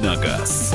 [0.00, 0.74] «Давиногаз».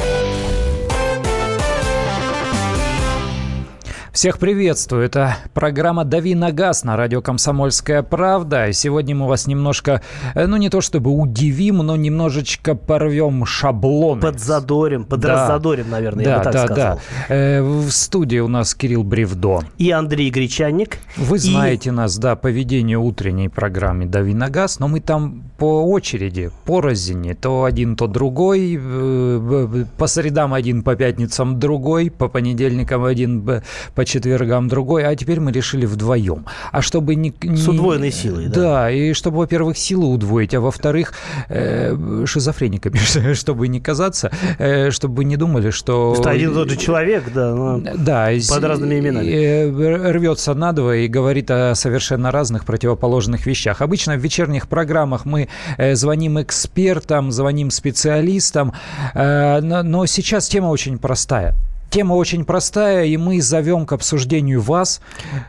[4.15, 5.03] Всех приветствую.
[5.03, 8.71] Это программа «Дави на газ» на радио «Комсомольская правда».
[8.71, 10.01] Сегодня мы вас немножко,
[10.35, 14.21] э, ну не то чтобы удивим, но немножечко порвем шаблон.
[14.21, 15.91] Подзадорим, подраззадорим, да.
[15.91, 16.99] наверное, да, я бы так да, сказал.
[17.27, 17.35] Да.
[17.35, 19.63] Э, в студии у нас Кирилл Бревдо.
[19.77, 20.99] И Андрей Гречанник.
[21.17, 21.91] Вы знаете и...
[21.91, 26.81] нас, да, по ведению утренней программы «Дави на газ», но мы там по очереди, по
[26.81, 33.61] розине, то один, то другой, э, по средам один, по пятницам другой, по понедельникам один,
[33.95, 36.45] по четвергам другой, а теперь мы решили вдвоем.
[36.71, 37.33] А чтобы не...
[37.41, 38.61] не С удвоенной силой, да.
[38.61, 41.13] Да, и чтобы, во-первых, силу удвоить, а во-вторых,
[41.49, 42.97] э, шизофрениками,
[43.33, 46.15] чтобы не казаться, э, чтобы не думали, что...
[46.15, 49.27] Что один и тот же человек, да, но да, под разными именами.
[49.27, 53.81] Э, рвется надвое и говорит о совершенно разных противоположных вещах.
[53.81, 55.44] Обычно в вечерних программах мы
[55.77, 58.73] э, звоним экспертам, звоним специалистам,
[59.13, 61.55] э, но, но сейчас тема очень простая.
[61.95, 64.99] Тема очень простая, и мы зовем к обсуждению вас.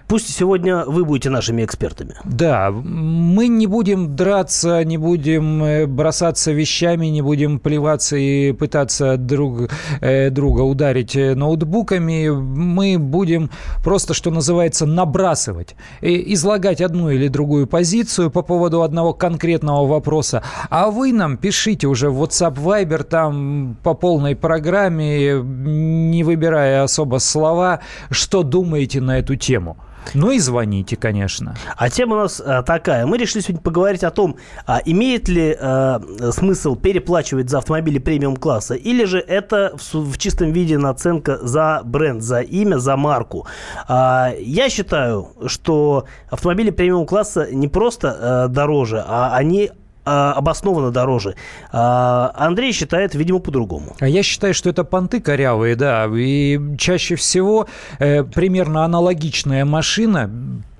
[0.07, 2.15] Пусть сегодня вы будете нашими экспертами.
[2.23, 9.17] Да, мы не будем драться, не будем э, бросаться вещами, не будем плеваться и пытаться
[9.17, 12.29] друг, э, друга ударить э, ноутбуками.
[12.29, 13.51] Мы будем
[13.83, 20.45] просто, что называется, набрасывать, излагать одну или другую позицию по поводу одного конкретного вопроса.
[20.71, 26.83] А вы нам пишите уже в WhatsApp Viber, там по полной программе, не вы выбирая
[26.83, 29.77] особо слова, что думаете на эту тему.
[30.15, 31.57] Ну и звоните, конечно.
[31.77, 33.07] А тема у нас а, такая.
[33.07, 38.75] Мы решили сегодня поговорить о том, а, имеет ли а, смысл переплачивать за автомобили премиум-класса,
[38.75, 43.49] или же это в, чистом виде наценка за бренд, за имя, за марку.
[43.89, 49.73] А, я считаю, что автомобили премиум-класса не просто а, дороже, а они
[50.07, 51.35] а, обоснованно дороже.
[51.73, 53.97] А Андрей считает, видимо, по-другому.
[53.99, 56.07] А я считаю, что это понты корявые, да.
[56.15, 57.67] И чаще всего
[57.99, 60.31] э, примерно аналогичная машина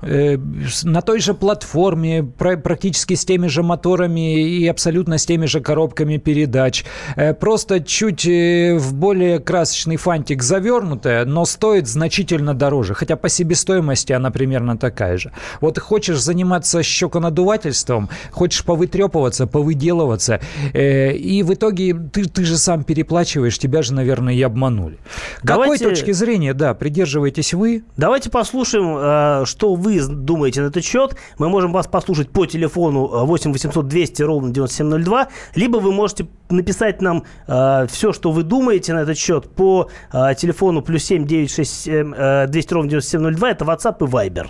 [0.03, 6.19] на той же платформе, практически с теми же моторами и абсолютно с теми же коробками
[6.19, 6.85] передач.
[7.17, 12.95] Э, просто чуть э, в более красочный фантик завернутая, но стоит значительно дороже.
[12.95, 15.33] Хотя по себестоимости она примерно такая же.
[15.61, 20.41] Вот хочешь заниматься щеконадувательством, хочешь повытрепываться, повыделываться,
[20.75, 24.99] и в итоге ты, ты же сам переплачиваешь, тебя же, наверное, и обманули.
[25.43, 25.85] Давайте...
[25.85, 27.85] Какой точки зрения, да, придерживаетесь вы?
[27.97, 31.17] Давайте послушаем, что вы вы думаете на этот счет.
[31.39, 37.01] Мы можем вас послушать по телефону 8 800 200 ровно 9702, либо вы можете написать
[37.01, 42.15] нам э, все, что вы думаете на этот счет по э, телефону плюс 7 967
[42.17, 43.51] э, 200 ровно 9702.
[43.51, 44.47] Это WhatsApp и Viber.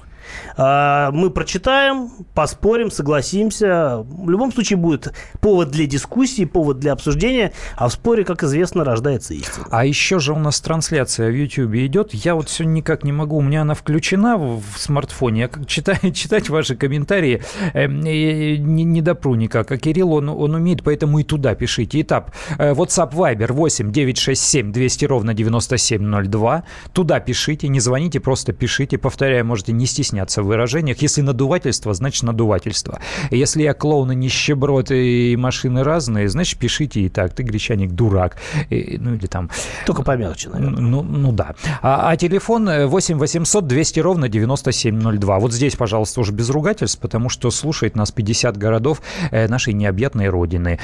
[0.56, 4.04] А, мы прочитаем, поспорим, согласимся.
[4.09, 8.84] В любом случае будет повод для дискуссии, повод для обсуждения, а в споре, как известно,
[8.84, 9.66] рождается истина.
[9.70, 12.14] А еще же у нас трансляция в YouTube идет.
[12.14, 15.41] Я вот все никак не могу, у меня она включена в смартфоне.
[15.41, 19.70] Я читаю, читать ваши комментарии э, не, не допру никак.
[19.72, 22.00] А Кирилл, он, он умеет, поэтому и туда пишите.
[22.00, 26.64] Этап э, WhatsApp Viber 8 967 200 ровно 9702.
[26.93, 28.98] Туда пишите, не звоните, просто пишите.
[28.98, 31.03] Повторяю, можете не стесняться стесняться в выражениях.
[31.03, 33.00] Если надувательство, значит надувательство.
[33.31, 37.34] Если я клоун и нищеброд и машины разные, значит пишите и так.
[37.34, 38.37] Ты, гречаник, дурак.
[38.71, 39.50] И, ну или там...
[39.84, 40.81] Только помягче, наверное.
[40.81, 41.55] Ну, ну да.
[41.82, 45.38] А, а телефон 8 800 200 ровно 9702.
[45.38, 50.28] Вот здесь, пожалуйста, уже без ругательств, потому что слушает нас 50 городов э, нашей необъятной
[50.28, 50.78] родины.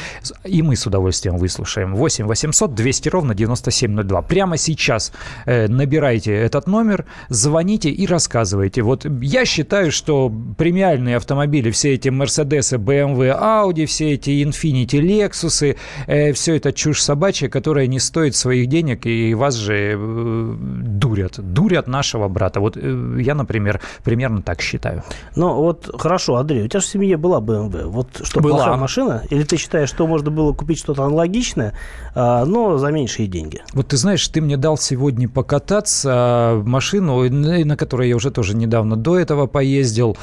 [0.45, 1.95] И мы с удовольствием выслушаем.
[1.95, 4.23] 8 800 200 ровно 9702.
[4.23, 5.13] Прямо сейчас
[5.47, 8.83] э, набирайте этот номер, звоните и рассказывайте.
[8.83, 15.77] Вот я считаю, что премиальные автомобили, все эти Мерседесы, BMW, Audi, все эти Infiniti, Lexus,
[16.07, 21.35] э, все это чушь собачья, которая не стоит своих денег, и вас же э, дурят.
[21.39, 22.61] Дурят нашего брата.
[22.61, 25.03] Вот э, я, например, примерно так считаю.
[25.37, 27.87] Ну, вот хорошо, Андрей, у тебя же в семье была BMW.
[27.87, 28.57] Вот что, была.
[28.57, 29.23] плохая машина?
[29.31, 31.75] Или ты считаешь, что можно было купить что-то аналогичное,
[32.15, 33.63] а, но за меньшие деньги?
[33.73, 38.57] Вот ты знаешь, ты мне дал сегодня покататься а, машину, на которой я уже тоже
[38.57, 40.17] недавно до этого поездил.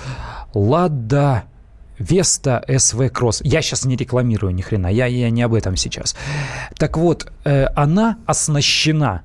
[0.54, 1.44] Лада
[2.00, 3.42] Веста СВ Кросс.
[3.44, 6.16] Я сейчас не рекламирую ни хрена, я, я не об этом сейчас.
[6.78, 9.24] Так вот, э, она оснащена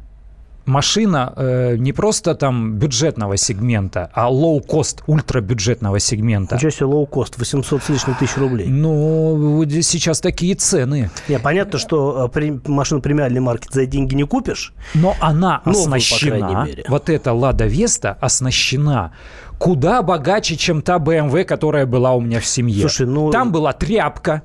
[0.66, 6.56] машина э, не просто там бюджетного сегмента, а low-cost, ультрабюджетного сегмента.
[6.56, 8.66] Ничего себе low-cost, 800 с лишним тысяч рублей.
[8.69, 11.11] Ну, сейчас такие цены.
[11.28, 14.72] Не, понятно, что э, при, машину премиальной марки за деньги не купишь.
[14.94, 19.12] Но она Новую, оснащена, вот эта Лада Веста оснащена
[19.58, 22.81] куда богаче, чем та BMW, которая была у меня в семье.
[22.81, 23.31] Слушай, ну...
[23.31, 24.43] Там была тряпка,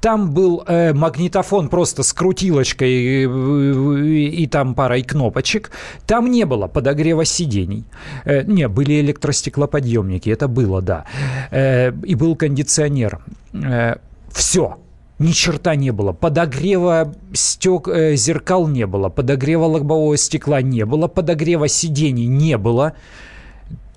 [0.00, 5.70] там был э, магнитофон просто с крутилочкой и, и, и там парой кнопочек.
[6.06, 7.84] Там не было подогрева сидений.
[8.24, 11.04] Э, не, были электростеклоподъемники, это было, да.
[11.50, 13.20] Э, и был кондиционер.
[13.52, 13.96] Э,
[14.32, 14.78] все.
[15.18, 16.12] Ни черта не было.
[16.12, 19.08] Подогрева стек, э, зеркал не было.
[19.08, 21.08] Подогрева лобового стекла не было.
[21.08, 22.92] Подогрева сидений не было.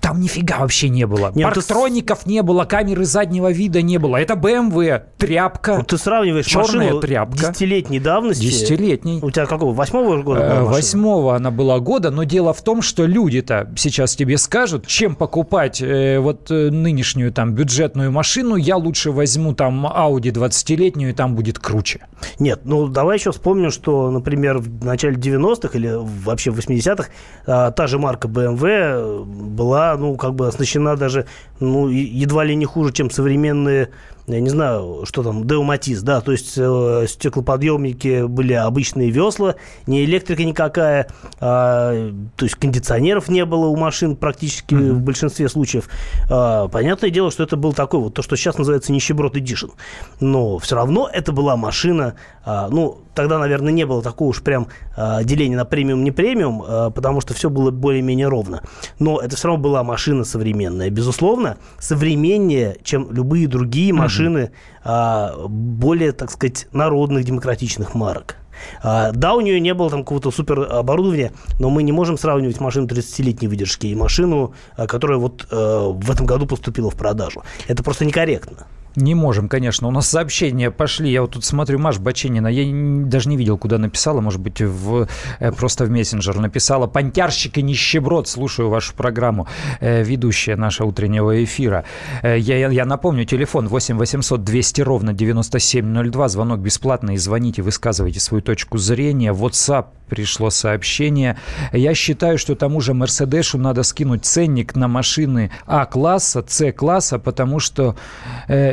[0.02, 1.30] Там нифига вообще не было.
[1.32, 2.30] Нет, Парктроников ты...
[2.30, 4.16] не было, камеры заднего вида не было.
[4.16, 5.76] Это BMW, тряпка.
[5.78, 7.38] Ну, ты сравниваешь черная машину тряпка.
[7.38, 8.42] десятилетней давности.
[8.42, 9.20] Десятилетней.
[9.22, 9.72] У тебя какого?
[9.72, 14.38] Восьмого года была Восьмого она была года, но дело в том, что люди-то сейчас тебе
[14.38, 20.32] скажут, чем покупать э, вот э, нынешнюю там бюджетную машину, я лучше возьму там Audi
[20.32, 22.00] 20-летнюю, и там будет круче.
[22.40, 27.08] Нет, ну давай еще вспомним, что, например, в начале 90-х или вообще в 80-х
[27.46, 31.26] э, та же марка BMW была ну, как бы оснащена даже,
[31.60, 33.90] ну, едва ли не хуже, чем современные
[34.26, 40.04] я не знаю, что там, Деуматис, да, то есть э, стеклоподъемники были обычные весла, не
[40.04, 41.08] электрика никакая,
[41.40, 44.92] а, то есть кондиционеров не было у машин практически mm-hmm.
[44.92, 45.88] в большинстве случаев.
[46.30, 49.72] А, понятное дело, что это был такой вот, то, что сейчас называется нищеброд Edition.
[50.20, 52.14] Но все равно это была машина,
[52.44, 56.90] а, ну, тогда, наверное, не было такого уж прям а, деления на премиум-не премиум, а,
[56.90, 58.62] потому что все было более-менее ровно.
[59.00, 60.90] Но это все равно была машина современная.
[60.90, 64.50] Безусловно, современнее, чем любые другие машины машины
[64.84, 68.36] а, более, так сказать, народных демократичных марок.
[68.82, 72.60] А, да, у нее не было там какого-то супер оборудования, но мы не можем сравнивать
[72.60, 77.42] машину 30-летней выдержки и машину, а, которая вот э, в этом году поступила в продажу.
[77.68, 78.66] Это просто некорректно.
[78.96, 79.88] Не можем, конечно.
[79.88, 81.10] У нас сообщения пошли.
[81.10, 82.64] Я вот тут смотрю, Маш Баченина, я
[83.06, 84.20] даже не видел, куда написала.
[84.20, 85.08] Может быть, в,
[85.38, 86.86] э, просто в мессенджер написала.
[86.86, 88.28] Понтярщик и нищеброд.
[88.28, 89.46] Слушаю вашу программу.
[89.80, 91.84] Э, ведущая нашего утреннего эфира.
[92.22, 96.28] Э, я, я напомню, телефон 8 800 200 ровно 9702.
[96.28, 97.16] Звонок бесплатный.
[97.16, 99.32] Звоните, высказывайте свою точку зрения.
[99.32, 101.38] WhatsApp пришло сообщение.
[101.72, 107.96] Я считаю, что тому же Мерседесу надо скинуть ценник на машины А-класса, С-класса, потому что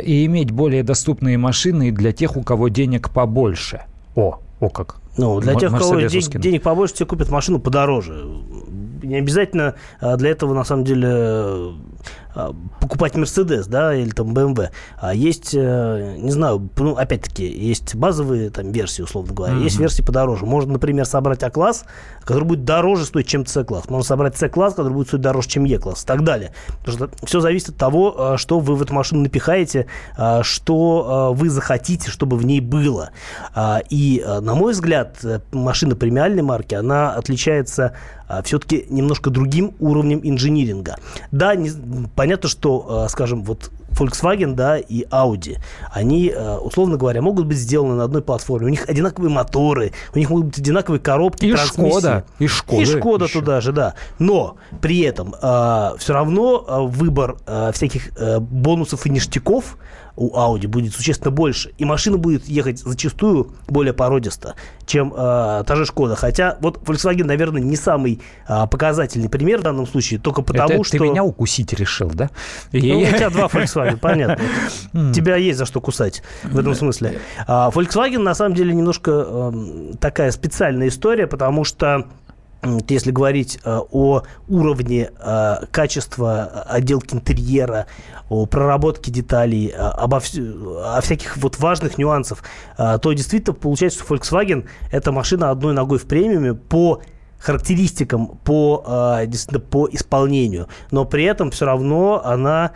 [0.09, 3.83] и иметь более доступные машины для тех, у кого денег побольше.
[4.15, 4.95] О, о как.
[5.17, 8.25] Ну, для тех, у кого денег, денег побольше, те купят машину подороже.
[9.03, 11.75] Не обязательно а, для этого, на самом деле,
[12.79, 14.69] покупать Мерседес, да, или там BMW.
[14.97, 19.63] А есть, э, не знаю, ну, опять-таки, есть базовые там версии, условно говоря, mm-hmm.
[19.63, 20.45] есть версии подороже.
[20.45, 21.85] Можно, например, собрать А-класс,
[22.21, 23.89] который будет дороже стоить, чем С-класс.
[23.89, 26.53] Можно собрать С-класс, который будет стоить дороже, чем Е-класс, и так далее.
[26.83, 29.87] Потому что все зависит от того, а, что вы в эту машину напихаете,
[30.41, 33.11] что вы захотите, чтобы в ней было.
[33.89, 37.93] И, на мой взгляд, э, машина премиальной марки, она отличается
[38.43, 40.97] все-таки немножко другим уровнем инжиниринга.
[41.31, 41.69] Да, не,
[42.15, 45.57] понятно, что, э, скажем, вот Volkswagen, да, и Audi,
[45.91, 48.68] они, э, условно говоря, могут быть сделаны на одной платформе.
[48.68, 52.86] У них одинаковые моторы, у них могут быть одинаковые коробки, и Шкода, и Шкода, и
[52.86, 53.39] Шкода еще.
[53.39, 53.95] туда же, да.
[54.19, 59.77] Но при этом э, все равно выбор э, всяких э, бонусов и ништяков
[60.19, 61.71] у Audi будет существенно больше.
[61.77, 64.56] И машина будет ехать зачастую более породисто,
[64.86, 66.16] чем э, та же Шкода.
[66.16, 70.83] Хотя вот Volkswagen, наверное, не самый э, показательный пример в данном случае, только потому Это
[70.83, 70.98] что...
[70.98, 72.30] ты меня укусить решил, да?
[72.74, 74.44] Ну, у тебя два Volkswagen, понятно.
[75.14, 77.19] Тебя есть за что кусать в этом смысле.
[77.47, 82.07] А Volkswagen, на самом деле, немножко эм, такая специальная история, потому что
[82.89, 87.87] если говорить э, о уровне э, качества отделки интерьера,
[88.30, 92.44] о проработке деталей, э, обо о всяких вот важных нюансах,
[92.78, 97.01] то действительно получается, что Volkswagen это машина одной ногой в премиуме по
[97.39, 102.71] характеристикам по, действительно, по исполнению, но при этом все равно она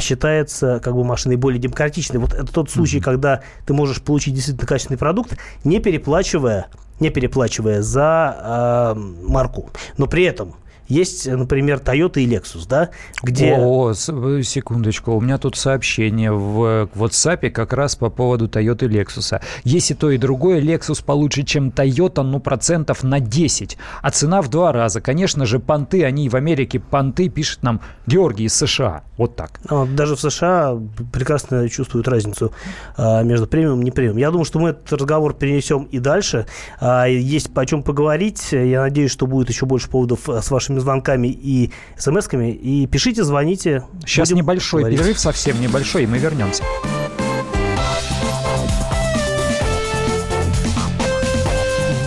[0.00, 2.18] считается как бы машиной более демократичной.
[2.18, 3.02] Вот это тот случай, mm-hmm.
[3.02, 6.66] когда ты можешь получить действительно качественный продукт, не переплачивая
[7.00, 9.70] не переплачивая за э, марку.
[9.98, 10.54] Но при этом
[10.88, 12.90] есть, например, Toyota и Lexus, да,
[13.22, 13.54] где...
[13.58, 18.88] О, э, секундочку, у меня тут сообщение в WhatsApp как раз по поводу Toyota и
[18.88, 19.40] Lexus.
[19.64, 24.48] Если то и другое, Lexus получше, чем Toyota, ну, процентов на 10, а цена в
[24.48, 25.00] два раза.
[25.00, 29.02] Конечно же, понты, они в Америке понты, пишет нам Георгий из США.
[29.16, 29.60] Вот так.
[29.68, 30.78] А, даже в США
[31.12, 32.52] прекрасно чувствуют разницу
[32.96, 34.16] а, между премиум и не премиум.
[34.16, 36.46] Я думаю, что мы этот разговор перенесем и дальше.
[36.80, 38.48] А, есть о чем поговорить.
[38.52, 42.52] Я надеюсь, что будет еще больше поводов с вашими звонками и смс-ками.
[42.52, 43.84] И пишите, звоните.
[44.04, 44.98] Сейчас небольшой говорить.
[44.98, 46.62] перерыв, совсем небольшой, и мы вернемся.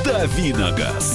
[0.03, 1.14] Давиногаз.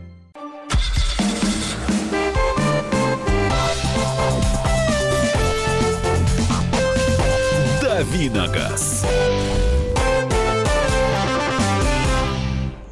[8.21, 9.03] Давиногаз.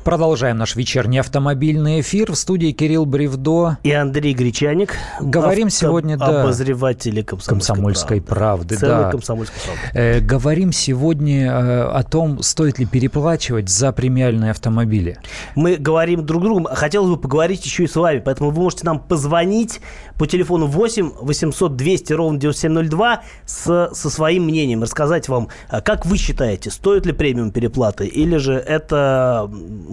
[0.03, 2.32] Продолжаем наш вечерний автомобильный эфир.
[2.32, 3.77] В студии Кирилл Бревдо.
[3.84, 4.96] И Андрей Гречаник.
[5.20, 6.44] Говорим авто- сегодня, да.
[6.44, 8.77] Обозреватели комсомольской, комсомольской правды.
[8.77, 9.12] Целой да.
[9.12, 10.00] комсомольской правды.
[10.00, 15.18] Э, говорим сегодня э, о том, стоит ли переплачивать за премиальные автомобили.
[15.56, 16.68] Мы говорим друг с другом.
[16.72, 18.20] Хотелось бы поговорить еще и с вами.
[18.20, 19.82] Поэтому вы можете нам позвонить
[20.18, 24.84] по телефону 8 800 200 ровно 9702 с, со своим мнением.
[24.84, 29.50] Рассказать вам, а как вы считаете, стоит ли премиум переплаты или же это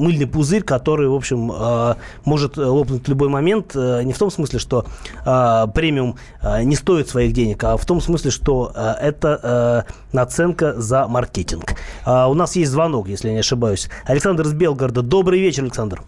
[0.07, 1.95] мыльный пузырь, который, в общем, э,
[2.25, 3.75] может лопнуть в любой момент.
[3.75, 4.85] Э, не в том смысле, что
[5.25, 6.17] э, премиум
[6.63, 8.71] не стоит своих денег, а в том смысле, что
[9.01, 11.65] это наценка за маркетинг.
[12.07, 13.91] У нас есть звонок, если я не ошибаюсь.
[14.07, 15.03] Александр из Белгорода.
[15.03, 16.03] Добрый вечер, Александр.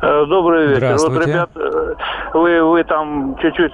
[0.00, 0.96] Добрый вечер.
[0.98, 1.50] Вот, ребят,
[2.34, 3.72] вы, вы там чуть-чуть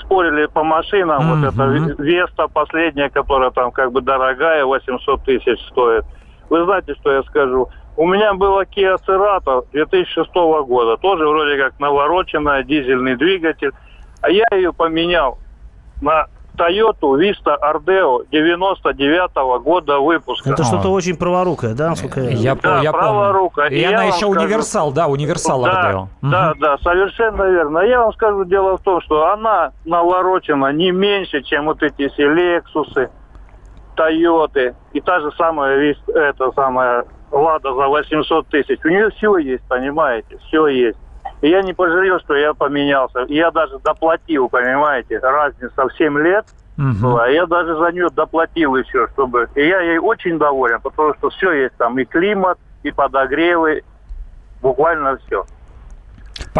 [0.00, 1.22] спорили по машинам.
[1.22, 1.50] Mm-hmm.
[1.50, 6.04] Вот эта Веста последняя, которая там как бы дорогая, 800 тысяч стоит.
[6.50, 7.68] Вы знаете, что я скажу?
[7.98, 10.32] У меня была Kia Cerato 2006
[10.68, 13.72] года, тоже вроде как навороченная, дизельный двигатель.
[14.22, 15.38] А я ее поменял
[16.00, 20.50] на Toyota Vista Ardeo 99 -го года выпуска.
[20.50, 22.30] Это что-то очень праворукое, да, насколько я...
[22.30, 23.68] Я, да, я праворукая.
[23.70, 24.30] И, и она еще скажу...
[24.30, 26.06] универсал, да, универсал да, Ardeo.
[26.22, 26.60] Да, угу.
[26.60, 27.80] да, совершенно верно.
[27.80, 32.26] Я вам скажу, дело в том, что она наворочена не меньше, чем вот эти все
[32.26, 33.10] Lexus,
[33.96, 38.78] Toyota и та же самая, это самая Лада за 800 тысяч.
[38.84, 40.98] У нее все есть, понимаете, все есть.
[41.40, 43.24] И я не пожалел, что я поменялся.
[43.28, 46.94] Я даже доплатил, понимаете, разница в 7 лет угу.
[47.00, 47.28] была.
[47.28, 49.48] Я даже за нее доплатил еще, чтобы...
[49.54, 53.82] И я ей очень доволен, потому что все есть там, и климат, и подогревы,
[54.62, 55.44] буквально все.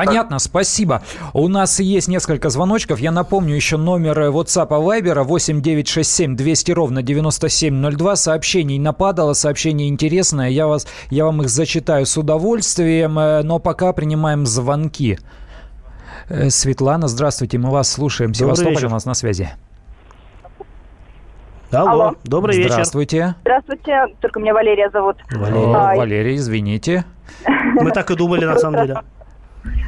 [0.06, 1.02] Понятно, спасибо.
[1.32, 3.00] У нас есть несколько звоночков.
[3.00, 8.14] Я напомню еще номер WhatsApp и Viber 8967 200 ровно 9702.
[8.14, 10.50] Сообщений нападало, сообщение интересное.
[10.50, 15.18] Я, вас, я вам их зачитаю с удовольствием, э, но пока принимаем звонки.
[16.28, 18.34] Э, Светлана, здравствуйте, мы вас слушаем.
[18.34, 19.50] Севастополь у нас на связи.
[21.72, 22.14] Алло, Алло.
[22.22, 22.70] добрый вечер.
[22.70, 23.34] Здравствуйте.
[23.40, 25.16] Здравствуйте, только меня Валерия зовут.
[25.32, 27.04] Валерия, а, Валерия извините.
[27.74, 29.00] Мы так и думали, на самом деле.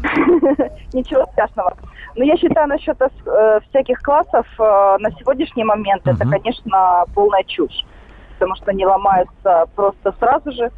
[0.92, 1.76] Ничего страшного.
[2.16, 6.14] Но я считаю насчет э, всяких классов э, на сегодняшний момент uh-huh.
[6.14, 7.84] это, конечно, полная чушь.
[8.38, 10.70] Потому что они ломаются просто сразу же.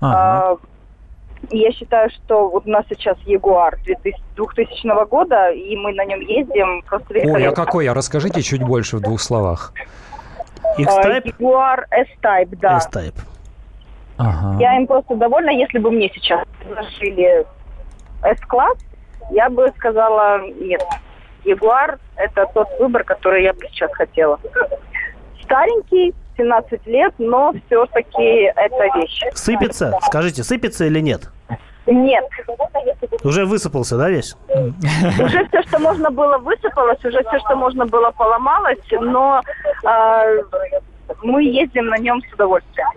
[0.00, 0.58] Uh-huh.
[1.50, 6.20] И я считаю, что вот у нас сейчас Ягуар 2000 года, и мы на нем
[6.20, 7.46] ездим просто великолепно.
[7.46, 7.86] Ой, а какой?
[7.88, 9.72] А расскажите чуть больше в двух словах.
[10.78, 11.26] X-Type?
[11.38, 12.78] Ягуар S-Type, да.
[12.78, 13.18] S-Type.
[14.18, 14.56] Ага.
[14.60, 17.46] Я им просто довольна, если бы мне сейчас предложили
[18.26, 18.78] S-класс,
[19.30, 20.82] я бы сказала нет.
[21.44, 24.38] Ягуар– это тот выбор, который я бы сейчас хотела.
[25.42, 29.22] Старенький, 17 лет, но все-таки это вещь.
[29.34, 29.92] Сыпется?
[30.02, 31.30] Скажите, сыпется или нет?
[31.86, 32.24] Нет.
[33.22, 34.36] Уже высыпался, да, весь?
[34.48, 39.40] Уже все, что можно было, высыпалось, уже все, что можно было, поломалось, но
[39.84, 40.42] э,
[41.22, 42.88] мы ездим на нем с удовольствием.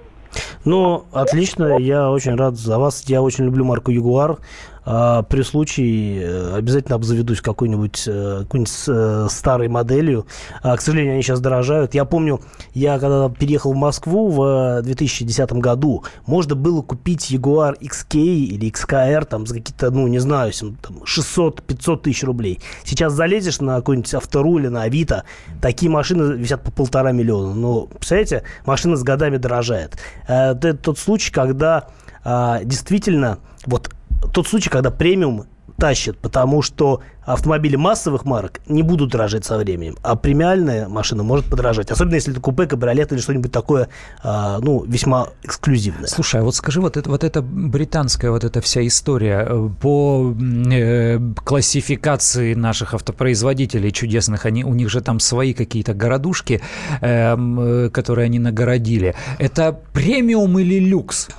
[0.65, 3.03] Ну, отлично, я очень рад за вас.
[3.07, 4.37] Я очень люблю марку Ягуар.
[4.85, 10.25] А, при случае э, обязательно обзаведусь какой-нибудь, э, какой-нибудь э, старой моделью.
[10.63, 11.93] А, к сожалению, они сейчас дорожают.
[11.93, 12.41] Я помню,
[12.73, 19.25] я когда переехал в Москву в 2010 году, можно было купить Jaguar XK или XKR
[19.25, 22.59] там за какие-то, ну, не знаю, 600-500 тысяч рублей.
[22.83, 25.23] Сейчас залезешь на какой-нибудь автору или на Авито,
[25.61, 27.53] такие машины висят по полтора миллиона.
[27.53, 29.97] Ну, представляете, машина с годами дорожает.
[30.27, 31.87] Это тот случай, когда
[32.23, 33.89] а, действительно вот
[34.33, 35.45] тот случай, когда премиум
[35.79, 41.45] тащит, потому что автомобили массовых марок не будут дорожать со временем, а премиальная машина может
[41.45, 41.91] подорожать.
[41.91, 43.87] Особенно если это купе, кабриолет или что-нибудь такое,
[44.23, 46.07] а, ну, весьма эксклюзивное.
[46.07, 50.35] Слушай, а вот скажи, вот, это, вот эта британская вот эта вся история э, по
[50.71, 56.61] э, классификации наших автопроизводителей чудесных, они, у них же там свои какие-то городушки,
[57.01, 59.15] эм, э, которые они нагородили.
[59.37, 61.29] Это премиум или люкс?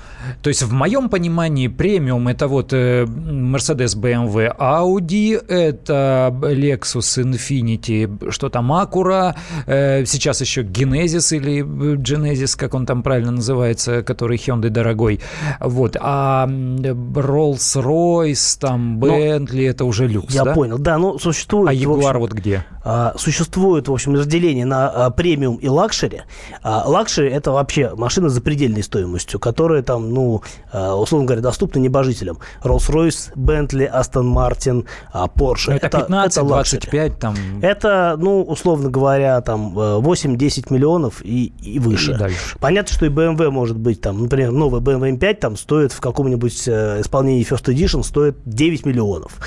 [0.43, 8.31] То есть в моем понимании премиум это вот э, Mercedes, BMW, Audi, это Lexus, Infiniti,
[8.31, 9.35] что там Acura,
[9.67, 11.63] э, сейчас еще Genesis или
[11.97, 15.21] Genesis, как он там правильно называется, который Hyundai дорогой.
[15.61, 15.97] Вот.
[16.01, 20.55] А Rolls-Royce, там Bentley, но, это уже люкс, Я да?
[20.55, 21.71] понял, да, ну существует...
[21.71, 22.65] А Jaguar вот где?
[22.83, 26.23] А, существует, в общем, разделение на а, премиум и luxury.
[26.63, 31.79] А, лакшери– это вообще машина с запредельной стоимостью, которая там, ну, а, условно говоря, доступна
[31.79, 32.39] небожителям.
[32.63, 35.71] Rolls-Royce, Bentley, Aston Martin, а, Porsche.
[35.71, 37.35] Но это 15, 25 там.
[37.63, 42.13] Это, ну, условно говоря, там 8-10 миллионов и, и выше.
[42.13, 42.59] И дальше.
[42.59, 46.69] Понятно, что и BMW может быть там, например, новый BMW M5 там стоит в каком-нибудь
[46.69, 49.39] э, исполнении First Edition стоит 9 миллионов.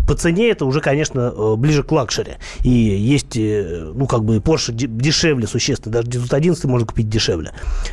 [0.00, 2.32] А, по цене это уже, конечно, э, ближе к luxury.
[2.62, 5.92] И есть, э, ну, как бы Porsche дешевле существенно.
[5.92, 7.52] Даже 911 можно купить дешевле.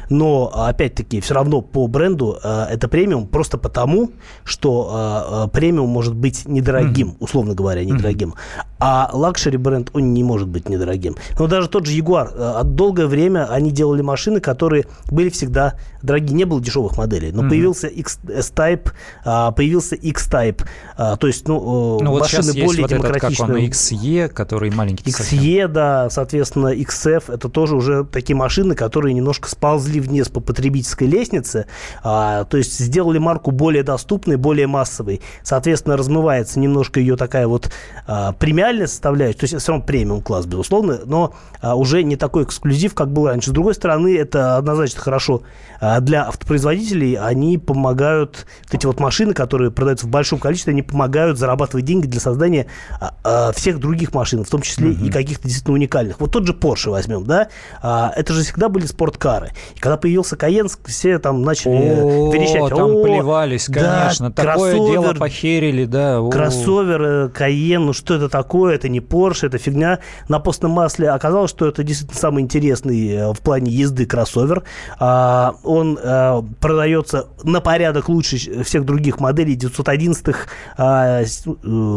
[0.09, 4.11] Но, опять-таки, все равно по бренду э, это премиум просто потому,
[4.43, 8.35] что премиум может быть недорогим, условно говоря, недорогим.
[8.79, 11.15] А luxury бренд, он не может быть недорогим.
[11.39, 12.63] Но даже тот же Jaguar.
[12.63, 16.35] Долгое время они делали машины, которые были всегда дорогие.
[16.35, 17.31] Не было дешевых моделей.
[17.31, 17.49] Но mm-hmm.
[17.49, 18.91] появился X-Type,
[19.23, 20.65] появился X-Type.
[20.97, 23.27] То есть, ну, ну, вот машины более вот демократичные.
[23.27, 25.09] Этот, как он, XE, который маленький.
[25.09, 25.73] XE, совсем.
[25.73, 31.67] да, соответственно, XF, это тоже уже такие машины, которые немножко сползли вниз по потребительской лестнице,
[32.03, 35.21] а, то есть сделали марку более доступной, более массовой.
[35.43, 37.71] Соответственно, размывается немножко ее такая вот
[38.05, 42.43] а, премиальная составляющая, то есть все равно премиум класс, безусловно, но а, уже не такой
[42.43, 43.49] эксклюзив, как был раньше.
[43.49, 45.41] С другой стороны, это однозначно хорошо
[45.79, 50.81] а, для автопроизводителей, они помогают, вот эти вот машины, которые продаются в большом количестве, они
[50.81, 52.67] помогают зарабатывать деньги для создания
[52.99, 55.07] а, а, всех других машин, в том числе mm-hmm.
[55.07, 56.19] и каких-то действительно уникальных.
[56.19, 57.47] Вот тот же Porsche возьмем, да,
[57.81, 59.51] а, это же всегда были спорткары.
[59.75, 62.69] И когда появился Cayenne, все там начали О, верещать.
[62.69, 64.29] там О, плевались, конечно.
[64.29, 66.19] Да, Такое кроссовер, дело похерили, да.
[66.19, 66.29] О.
[66.29, 68.75] Кроссовер э, Cayenne, ну что это такое?
[68.75, 69.99] Это не Porsche, это фигня.
[70.27, 74.63] На постном масле оказалось, что это действительно самый интересный э, в плане езды кроссовер.
[74.99, 80.47] Он а, продается на порядок лучше всех других моделей 911-х,
[80.77, 81.23] а,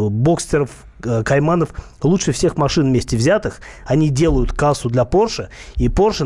[0.09, 0.69] бокстеров,
[1.03, 1.69] э, кайманов,
[2.01, 3.61] лучше всех машин вместе взятых.
[3.85, 6.25] Они делают кассу для Porsche, и Porsche,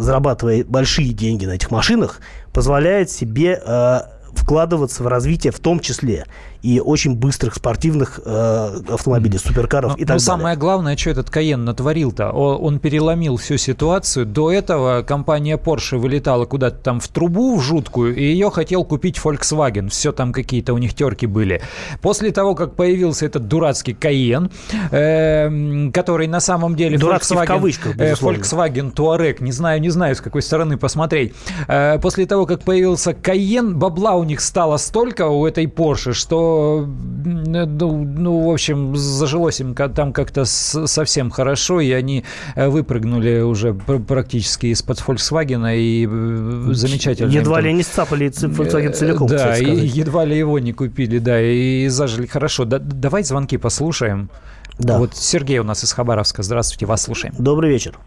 [0.00, 2.20] зарабатывая большие деньги на этих машинах,
[2.52, 4.00] позволяет себе э,
[4.34, 6.26] вкладываться в развитие в том числе
[6.62, 10.20] и очень быстрых спортивных э, автомобилей, суперкаров но, и так но далее.
[10.20, 12.30] самое главное, что этот Каен натворил-то?
[12.30, 14.26] Он переломил всю ситуацию.
[14.26, 19.18] До этого компания Porsche вылетала куда-то там в трубу в жуткую, и ее хотел купить
[19.22, 19.88] Volkswagen.
[19.88, 21.62] Все там какие-то у них терки были.
[22.02, 24.50] После того, как появился этот дурацкий Каен,
[24.90, 29.90] э, который на самом деле Дурацкий Volkswagen, в кавычках, э, Volkswagen Touareg, не знаю, не
[29.90, 31.34] знаю, с какой стороны посмотреть.
[31.68, 36.86] Э, после того, как появился Каен, бабла у них стало столько у этой Porsche, что
[36.86, 43.74] ну, ну, в общем, зажилось им там как-то совсем хорошо, и они э, выпрыгнули уже
[43.74, 47.30] практически из-под Volkswagen, и э, замечательно.
[47.30, 51.88] Едва ли не сцапали Volkswagen целиком, Да, и едва ли его не купили, да, и
[51.88, 52.64] зажили хорошо.
[52.64, 54.30] Да, давай звонки послушаем.
[54.78, 54.98] Да.
[54.98, 56.42] Вот Сергей у нас из Хабаровска.
[56.42, 57.34] Здравствуйте, вас слушаем.
[57.38, 57.98] Добрый вечер.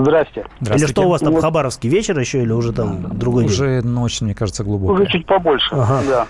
[0.00, 0.46] Здрасте.
[0.60, 0.84] Здравствуйте.
[0.84, 1.42] Или что у вас там, вот.
[1.42, 3.90] Хабаровский вечер еще, или уже там другой Уже день?
[3.90, 5.02] ночь, мне кажется, глубокая.
[5.02, 6.00] Уже чуть побольше, ага.
[6.08, 6.26] да.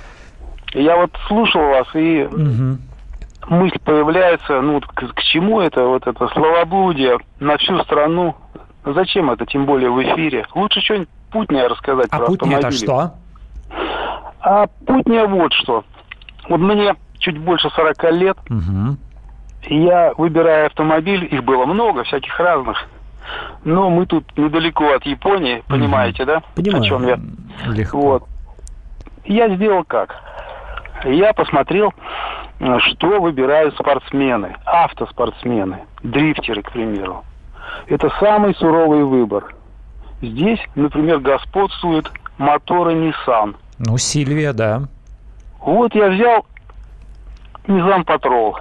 [0.74, 2.78] Я вот слушал вас, и угу.
[3.48, 8.34] мысль появляется, ну, к, к чему это, вот это словоблудие на всю страну?
[8.84, 10.46] Зачем это, тем более в эфире?
[10.54, 12.84] Лучше что-нибудь путнее рассказать а про путнее автомобили.
[12.84, 13.14] это что?
[14.40, 15.84] А путнее вот что.
[16.48, 18.96] Вот мне чуть больше 40 лет, угу.
[19.68, 22.88] я, выбирая автомобиль, их было много, всяких разных.
[23.64, 26.42] Но мы тут недалеко от Японии, понимаете, да?
[26.54, 26.82] Понимаю.
[26.82, 27.20] О чем я?
[27.66, 28.00] Легко.
[28.00, 28.24] Вот.
[29.24, 30.16] Я сделал как?
[31.04, 31.92] я посмотрел,
[32.60, 37.24] э, что выбирают спортсмены, автоспортсмены, дрифтеры, к примеру.
[37.86, 39.54] Это самый суровый выбор.
[40.20, 43.56] Здесь, например, господствует моторы Nissan.
[43.78, 44.82] Ну, Сильвия, да.
[45.60, 46.46] Вот я взял
[47.66, 48.54] Nissan Patrol,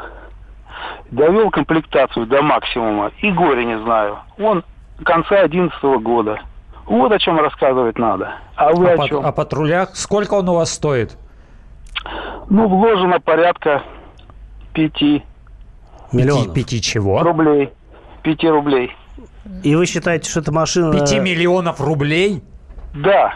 [1.11, 4.19] довел комплектацию до максимума и горе не знаю.
[4.39, 4.63] Он
[5.03, 6.39] конца 2011 года.
[6.85, 8.35] Вот о чем рассказывать надо.
[8.55, 9.25] А вы а о чем?
[9.25, 9.95] О патрулях.
[9.95, 11.17] Сколько он у вас стоит?
[12.49, 13.83] Ну, вложено порядка
[14.73, 15.23] пяти.
[16.11, 16.53] Миллионов?
[16.53, 17.21] Пяти, пяти чего?
[17.21, 17.71] Рублей.
[18.23, 18.95] Пяти рублей.
[19.63, 20.91] И вы считаете, что эта машина...
[20.91, 22.43] Пяти миллионов рублей?
[22.93, 23.35] Да.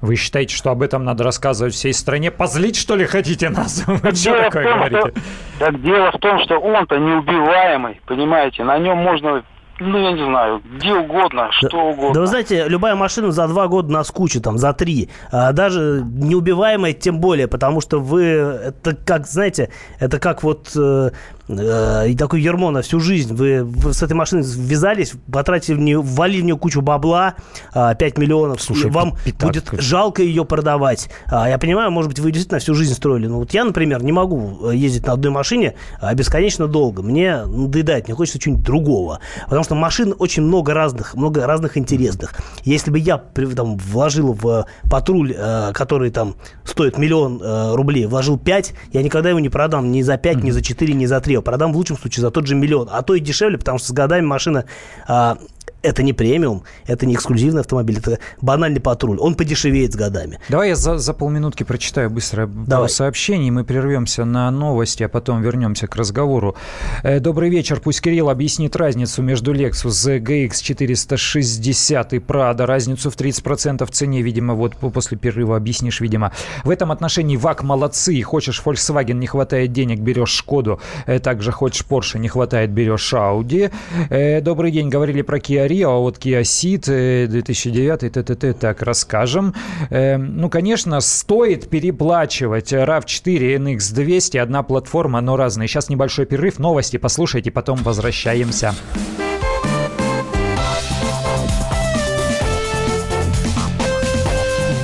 [0.00, 2.30] Вы считаете, что об этом надо рассказывать всей стране?
[2.30, 3.84] Позлить, что ли, хотите нас?
[3.86, 5.20] Вы что такое говорите?
[5.58, 8.64] Так дело в том, что он-то неубиваемый, понимаете?
[8.64, 9.42] На нем можно
[9.80, 12.14] ну, я не знаю, где угодно, что да, угодно.
[12.14, 15.10] Да вы знаете, любая машина за два года нас кучу, там, за три.
[15.32, 21.10] А даже неубиваемая тем более, потому что вы, это как, знаете, это как вот э,
[21.48, 23.34] э, такой ермо на всю жизнь.
[23.34, 27.34] Вы, вы с этой машиной ввязались, потратили в нее, ввалили в нее кучу бабла,
[27.74, 28.62] э, 5 миллионов.
[28.62, 31.10] Слушай, вам пятак, будет жалко ее продавать.
[31.26, 33.26] А, я понимаю, может быть, вы действительно всю жизнь строили.
[33.26, 37.02] Но вот я, например, не могу э, ездить на одной машине а, бесконечно долго.
[37.02, 39.20] Мне надоедает, мне хочется чего-нибудь другого.
[39.44, 42.34] Потому что машин очень много разных, много разных интересных.
[42.64, 47.42] Если бы я там, вложил в патруль, э, который там стоит миллион
[47.74, 51.06] рублей, вложил 5, я никогда его не продам ни за 5, ни за 4, ни
[51.06, 51.33] за 3.
[51.42, 52.88] Продам в лучшем случае за тот же миллион.
[52.90, 54.64] А то и дешевле, потому что с годами машина
[55.06, 55.38] а,
[55.84, 59.18] это не премиум, это не эксклюзивный автомобиль, это банальный патруль.
[59.20, 60.38] Он подешевеет с годами.
[60.48, 62.88] Давай я за, за полминутки прочитаю быстро Давай.
[62.88, 63.50] сообщений.
[63.50, 66.56] Мы прервемся на новости, а потом вернемся к разговору.
[67.02, 67.80] Э, Добрый вечер.
[67.80, 72.64] Пусть Кирилл объяснит разницу между Lexus GX 460 и Prado.
[72.66, 76.32] Разницу в 30% в цене, видимо, вот по- после перерыва объяснишь, видимо.
[76.64, 78.20] В этом отношении ВАК молодцы.
[78.22, 80.80] Хочешь Volkswagen, не хватает денег, берешь Шкоду.
[81.06, 83.70] Э, Также хочешь Porsche, не хватает, берешь Audi.
[84.10, 84.88] Э, Добрый день.
[84.88, 88.52] Говорили про Kia Rio, а вот Kia Ceed э, 2009, т.т.т.
[88.54, 89.54] Так, расскажем.
[89.90, 92.72] Э, Ну, конечно, стоит переплачивать.
[92.72, 95.68] RAV4, NX200, одна платформа, но разные.
[95.68, 96.58] Сейчас небольшой перерыв.
[96.58, 98.74] Новости послушайте, потом возвращаемся.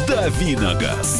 [0.07, 1.20] Давиногаз.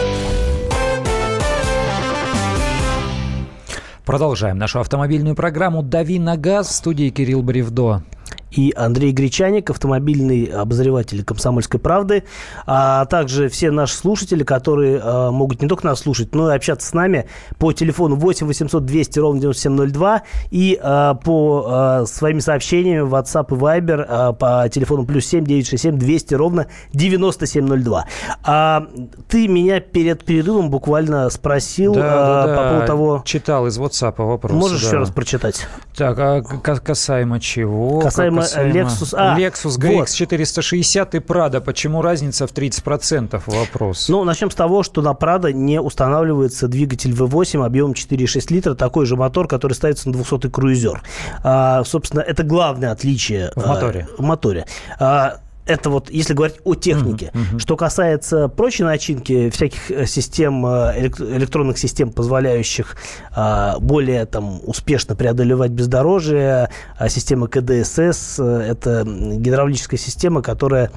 [4.11, 8.03] Продолжаем нашу автомобильную программу «Дави на газ» в студии Кирилл Бревдо.
[8.51, 12.23] И Андрей Гречаник, автомобильный обозреватель «Комсомольской правды»,
[12.65, 16.87] а также все наши слушатели, которые э, могут не только нас слушать, но и общаться
[16.87, 17.25] с нами
[17.57, 23.47] по телефону 8 800 200 ровно 9702 и э, по э, своими сообщениями в WhatsApp
[23.49, 28.05] и Viber по телефону плюс 7 967 200 ровно 9702.
[28.43, 28.87] А
[29.27, 33.21] ты меня перед перерывом буквально спросил э, по поводу того...
[33.25, 34.51] Читал из WhatsApp вопрос.
[34.51, 34.87] Можешь да.
[34.87, 35.67] еще раз прочитать?
[35.95, 38.01] Так, а касаемо чего?
[38.01, 40.07] Касаемо, э, Lexus- а, Lexus вот.
[40.07, 41.61] GX 460 и Prado.
[41.61, 43.41] Почему разница в 30%?
[43.45, 44.09] Вопрос.
[44.09, 49.05] Ну, начнем с того, что на Prado не устанавливается двигатель V8 объемом 4,6 литра, такой
[49.05, 51.01] же мотор, который ставится на 200-й круизер.
[51.43, 53.51] А, собственно, это главное отличие.
[53.55, 54.07] В а, моторе.
[54.17, 54.65] в моторе.
[54.99, 57.31] А, это вот, если говорить о технике.
[57.57, 62.95] Что касается прочей начинки, всяких э, систем, э, элек- электронных систем, позволяющих
[63.33, 70.91] а, более там, успешно преодолевать бездорожье, а, система КДСС, э, это гидравлическая система, которая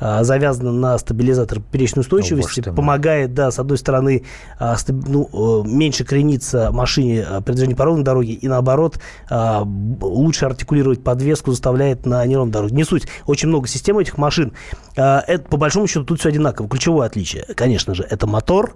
[0.00, 4.24] завязана на стабилизатор поперечной устойчивости, О, помогает, да, с одной стороны,
[4.58, 9.62] а, ну, э, меньше крениться машине а, при движении по ровной дороге, и наоборот, а,
[10.00, 12.74] лучше артикулировать подвеску, заставляет на неровной дороге.
[12.74, 13.06] Не суть.
[13.26, 14.52] Очень много систем этих машин.
[15.00, 16.68] А, Это, по большому счету, тут все одинаково.
[16.68, 18.74] Ключевое отличие, конечно же, это мотор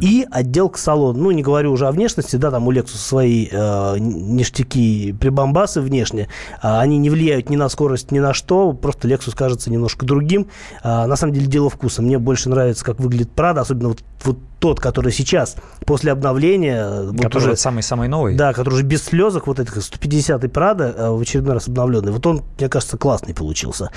[0.00, 1.18] и отделка салона.
[1.18, 6.28] Ну, не говорю уже о внешности, да, там у Lexus свои э, ништяки, прибамбасы внешне.
[6.60, 8.72] А, Они не влияют ни на скорость, ни на что.
[8.72, 10.48] Просто Lexus кажется немножко другим.
[10.82, 12.02] А, На самом деле, дело вкуса.
[12.02, 17.06] Мне больше нравится, как выглядит Prado, особенно вот, вот тот, который сейчас, после обновления, э,
[17.06, 18.36] вот который уже вот самый-самый новый?
[18.36, 22.12] да, который уже без слезок, вот этих 150-й Прада, э, в очередной раз обновленный.
[22.12, 23.90] Вот он, мне кажется, классный получился.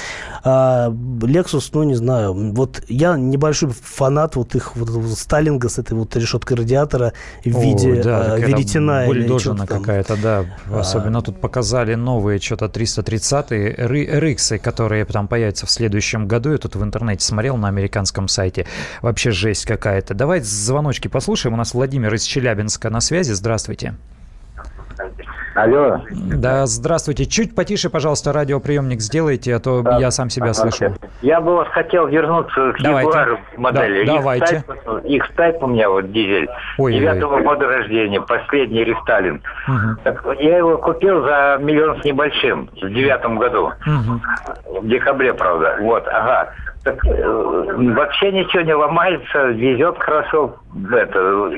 [0.43, 5.77] А, Lexus, ну, не знаю, вот я небольшой фанат вот их вот этого Сталинга с
[5.77, 10.45] этой вот решеткой радиатора в О, виде да, такая веретена бульдожина какая-то, да.
[10.69, 10.79] А.
[10.79, 16.51] Особенно тут показали новые что-то 330-е RX, которые там появятся в следующем году.
[16.51, 18.65] Я тут в интернете смотрел на американском сайте.
[19.01, 20.13] Вообще жесть какая-то.
[20.13, 21.55] Давай звоночки послушаем.
[21.55, 23.31] У нас Владимир из Челябинска на связи.
[23.31, 23.95] Здравствуйте.
[25.55, 26.01] Алло.
[26.11, 27.25] Да, здравствуйте.
[27.25, 30.95] Чуть потише, пожалуйста, радиоприемник сделайте, а то я сам себя слышу.
[31.21, 33.37] Я бы вот хотел вернуться к Давайте.
[33.57, 34.05] Модели.
[34.05, 34.63] Да, давайте.
[35.03, 36.49] X-Type у меня вот дизель.
[36.79, 39.43] Девятого года рождения, последний рестайлинг.
[39.67, 39.99] Мгм.
[40.03, 43.71] Так, я его купил за миллион с небольшим в девятом году.
[43.85, 44.21] Мгм.
[44.81, 45.77] В декабре, правда.
[45.81, 46.51] Вот, ага.
[46.83, 50.57] Так, э, вообще ничего не ломается, везет хорошо.
[50.91, 51.51] Это,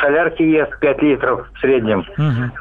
[0.00, 2.04] солярки ест 5 литров в среднем.
[2.16, 2.52] Мгм.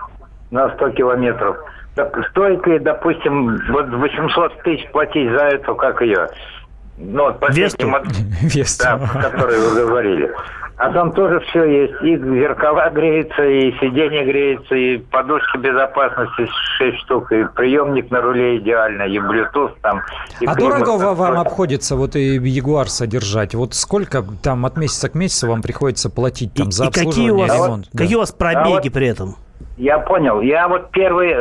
[0.52, 1.58] на 100 километров.
[1.96, 6.28] Так стоит ли, допустим, вот 800 тысяч платить за эту, как ее,
[6.98, 8.04] ну, вот последний мод...
[8.80, 10.32] да, о которой вы говорили.
[10.78, 11.94] А там тоже все есть.
[12.04, 18.58] И зеркала греются, и сиденье греется, и подушки безопасности 6 штук, и приемник на руле
[18.58, 20.02] идеально, и Bluetooth там.
[20.40, 23.56] И а дорого вам, вам обходится вот и Ягуар содержать?
[23.56, 27.32] Вот сколько там от месяца к месяцу вам приходится платить там и, за и какие
[27.32, 27.88] у вас, ремонт?
[27.92, 27.98] Да.
[27.98, 29.36] Какие у вас пробеги а вот, при этом?
[29.78, 30.42] Я понял.
[30.42, 31.36] Я вот первый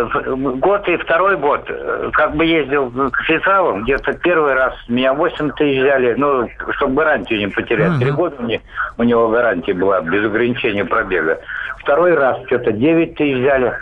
[0.59, 3.85] год и второй год э, как бы ездил к официалам.
[3.85, 7.99] Где-то первый раз меня 8 тысяч взяли, ну, чтобы гарантию не потерять.
[7.99, 8.15] Три uh-huh.
[8.15, 8.61] года мне,
[8.99, 11.41] у него гарантия была без ограничения пробега.
[11.79, 13.73] Второй раз что-то 9 тысяч взяли.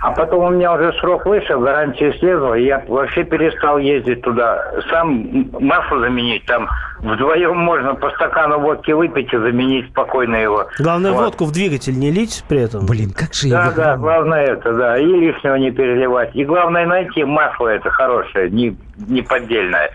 [0.00, 4.64] А потом у меня уже срок вышел, гарантия слезла, и я вообще перестал ездить туда.
[4.90, 6.68] Сам масло заменить, там
[6.98, 10.66] вдвоем можно по стакану водки выпить и заменить спокойно его.
[10.80, 11.24] Главное, вот.
[11.24, 12.84] водку в двигатель не лить при этом.
[12.86, 16.34] Блин, как же Да, да, главное это, да, и лишнего не переливать.
[16.34, 19.90] И главное найти масло это хорошее, не, не поддельное.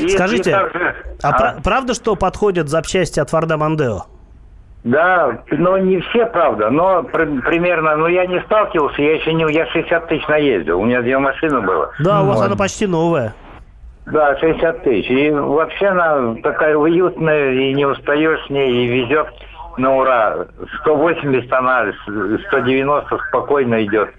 [0.00, 0.94] И, Скажите, и также...
[1.22, 4.06] а, а правда, что подходят запчасти от Форда Мандео?
[4.86, 9.44] Да, но не все, правда, но при, примерно, ну я не сталкивался, я еще не,
[9.52, 11.90] я 60 тысяч наездил, у меня две машины было.
[11.98, 12.46] Да, у вас вот.
[12.46, 13.34] она почти новая.
[14.06, 15.10] Да, 60 тысяч.
[15.10, 19.26] И вообще она такая уютная, и не устаешь с ней, и везет
[19.76, 20.46] на ура.
[20.82, 21.86] 180 она,
[22.46, 24.10] 190 спокойно идет.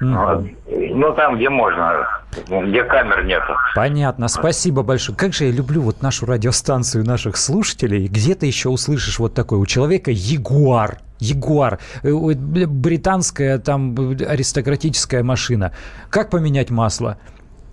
[0.00, 0.94] Mm-hmm.
[0.94, 2.06] Ну, там, где можно,
[2.48, 3.52] где камер нету.
[3.74, 5.16] Понятно, спасибо большое.
[5.16, 8.06] Как же я люблю вот нашу радиостанцию, наших слушателей.
[8.06, 9.58] Где-то еще услышишь вот такое.
[9.58, 10.98] У человека ягуар.
[11.20, 15.72] Ягуар, э, британская там аристократическая машина.
[16.10, 17.18] Как поменять масло?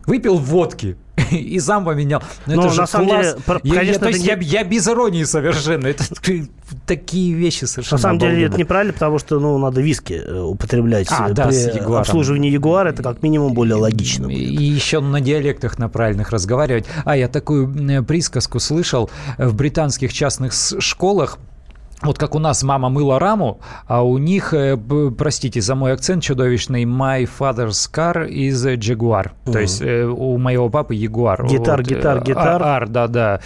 [0.06, 0.98] Выпил водки,
[1.32, 2.22] и сам поменял.
[2.46, 3.36] Но, Но это же на самом класс.
[3.36, 4.28] деле, я, конечно, я, то есть не...
[4.28, 5.88] я, я без иронии совершенно.
[5.88, 6.04] Это
[6.86, 8.36] такие вещи совершенно На самом обалденно.
[8.36, 12.90] деле это неправильно, потому что ну, надо виски э, употреблять а, да, при обслуживании Ягуара.
[12.90, 14.28] Это как минимум более логично.
[14.28, 16.86] И, и еще на диалектах на правильных разговаривать.
[17.06, 21.38] А, я такую присказку слышал в британских частных школах
[22.04, 24.78] вот как у нас мама мыла раму, а у них, э,
[25.18, 29.32] простите за мой акцент чудовищный, my father's car is a Jaguar.
[29.46, 29.52] Mm-hmm.
[29.52, 31.46] То есть э, у моего папы Ягуар.
[31.46, 32.64] Гитар, вот, гитар, э, гитар.
[32.64, 33.40] Ар, да, да.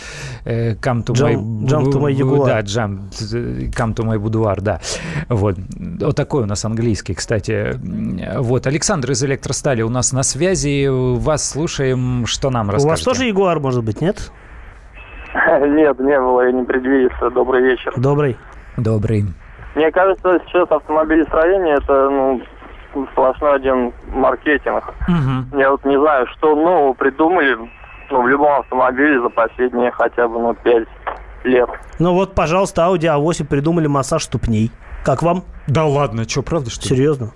[0.46, 1.68] Come to jump, my...
[1.68, 2.46] Jump to my Jaguar.
[2.46, 3.10] Да, jump,
[3.72, 4.80] come to my boudoir, да.
[5.30, 5.58] Вот.
[6.00, 7.78] Вот такой у нас английский, кстати.
[8.40, 8.68] Вот.
[8.68, 10.88] Александр из Электростали у нас на связи.
[10.88, 12.26] Вас слушаем.
[12.26, 12.88] Что нам расскажете?
[12.88, 14.32] У вас тоже Ягуар, может быть, нет?
[15.68, 17.30] Нет, не было, я не предвидится.
[17.30, 17.94] Добрый вечер.
[17.98, 18.38] Добрый.
[18.78, 19.26] Добрый.
[19.76, 22.42] Мне кажется, сейчас автомобилестроение это ну,
[23.12, 24.94] сплошной один маркетинг.
[25.08, 25.60] Угу.
[25.60, 27.58] Я вот не знаю, что нового придумали
[28.10, 30.88] ну, в любом автомобиле за последние хотя бы ну, 5
[31.44, 31.70] лет.
[32.00, 34.72] Ну вот, пожалуйста, Audi A8 придумали массаж ступней.
[35.04, 35.44] Как вам?
[35.68, 36.96] Да ладно, что, правда, что ли?
[36.96, 37.32] Серьезно?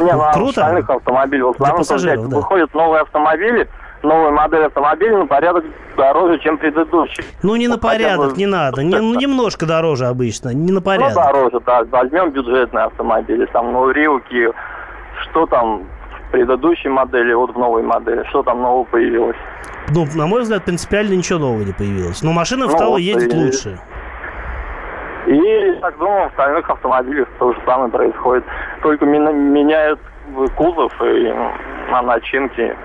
[0.00, 0.60] Не, ну, Круто.
[0.62, 1.42] остальных автомобилей.
[1.42, 2.36] В основном, да.
[2.36, 3.68] выходят новые автомобили,
[4.02, 5.64] новая модель автомобиля на порядок
[5.96, 7.24] дороже, чем предыдущий.
[7.42, 8.38] Ну, не на порядок, бы...
[8.38, 8.82] не надо.
[8.82, 11.16] Не, ну, немножко дороже обычно, не на порядок.
[11.16, 11.84] Ну, дороже, да.
[11.84, 14.20] Возьмем бюджетные автомобили, там, ну, Рио,
[15.22, 15.84] Что там
[16.28, 19.36] в предыдущей модели, вот в новой модели, что там нового появилось?
[19.90, 22.22] Ну, на мой взгляд, принципиально ничего нового не появилось.
[22.22, 23.36] Но машина ну, стала вот ездить и...
[23.36, 23.78] лучше.
[25.26, 28.44] И, так думаю, в остальных автомобилях то же самое происходит.
[28.82, 30.00] Только меняют
[30.56, 31.34] кузов и
[31.90, 32.76] на начинке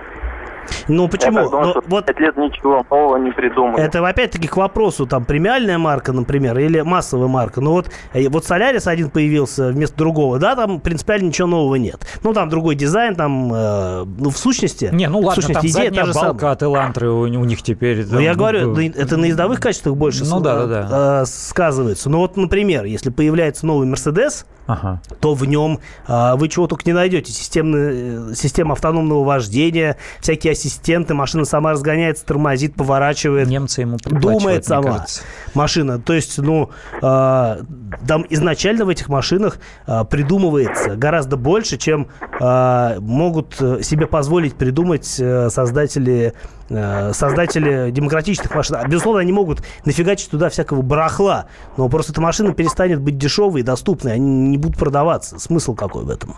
[0.87, 1.39] ну почему?
[1.39, 3.83] Я думаю, ну, вот пять лет ничего нового не придумали.
[3.83, 7.61] Это опять-таки к вопросу, там, премиальная марка, например, или массовая марка.
[7.61, 11.99] Ну вот, э, вот Солярис один появился вместо другого, да, там принципиально ничего нового нет.
[12.23, 14.89] Ну там другой дизайн, там, э, ну в сущности...
[14.91, 16.53] Не, ну ладно, сущности, там идея задняя балка самая.
[16.53, 18.05] от Элантры у, у них теперь...
[18.05, 21.21] Ну я говорю, это на ездовых качествах больше ну, да, да, да.
[21.21, 22.09] Э, сказывается.
[22.09, 25.01] Ну вот, например, если появляется новый Мерседес, ага.
[25.19, 27.31] то в нем а, вы чего только не найдете.
[27.31, 33.47] Системы, э, система автономного вождения, всякие ассистенты, машина сама разгоняется, тормозит, поворачивает.
[33.47, 35.05] Немцы ему Думает сама
[35.53, 35.99] машина.
[35.99, 36.69] То есть, ну,
[37.01, 37.59] а,
[38.07, 42.07] там изначально в этих машинах а, придумывается гораздо больше, чем
[42.39, 48.77] а, могут себе позволить придумать а, создатели Э, создатели демократичных машин.
[48.87, 51.45] Безусловно, они могут нафигачить туда всякого барахла,
[51.77, 55.39] но просто эта машина перестанет быть дешевой и доступной, они не будут продаваться.
[55.39, 56.35] Смысл какой в этом?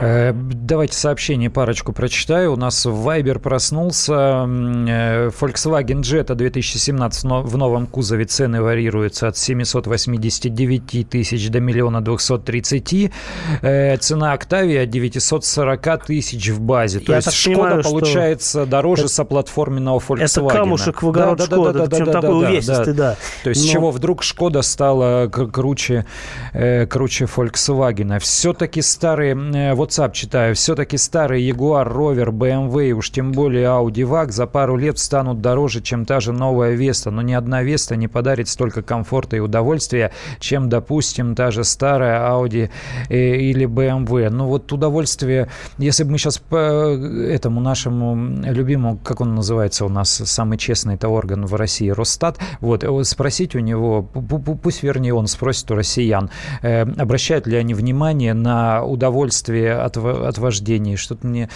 [0.00, 2.52] Э, давайте сообщение парочку прочитаю.
[2.52, 4.12] У нас Viber проснулся.
[4.12, 13.12] Э, Volkswagen Jetta 2017 в новом кузове цены варьируются от 789 тысяч до миллиона 230.
[13.60, 17.00] Цена Octavia от 940 тысяч в базе.
[17.00, 18.66] То Я есть Шкода понимаю, получается что...
[18.66, 19.12] дороже это...
[19.12, 20.24] со платформы оформленного Volkswagen.
[20.24, 23.10] Это камушек в огород да, Шкода, да, да, причем да, такой да, увесистый, да.
[23.10, 23.16] да.
[23.44, 23.68] То есть Но...
[23.68, 26.06] с чего вдруг Шкода стала круче,
[26.52, 28.18] э, круче Volkswagen?
[28.18, 34.30] Все-таки старые, э, WhatsApp читаю, все-таки старый Jaguar, Rover, BMW, уж тем более Audi VAG
[34.30, 37.10] за пару лет станут дороже, чем та же новая Веста.
[37.10, 42.20] Но ни одна Веста не подарит столько комфорта и удовольствия, чем, допустим, та же старая
[42.30, 42.70] Audi
[43.08, 44.30] э, или BMW.
[44.30, 49.49] Ну вот удовольствие, если бы мы сейчас по этому нашему любимому, как он называется
[49.84, 55.14] у нас, самый честный это орган в России, Росстат, вот, спросить у него, пусть вернее
[55.14, 56.30] он спросит у россиян,
[56.62, 60.96] э, обращают ли они внимание на удовольствие от, от вождения.
[60.96, 61.48] Что-то мне,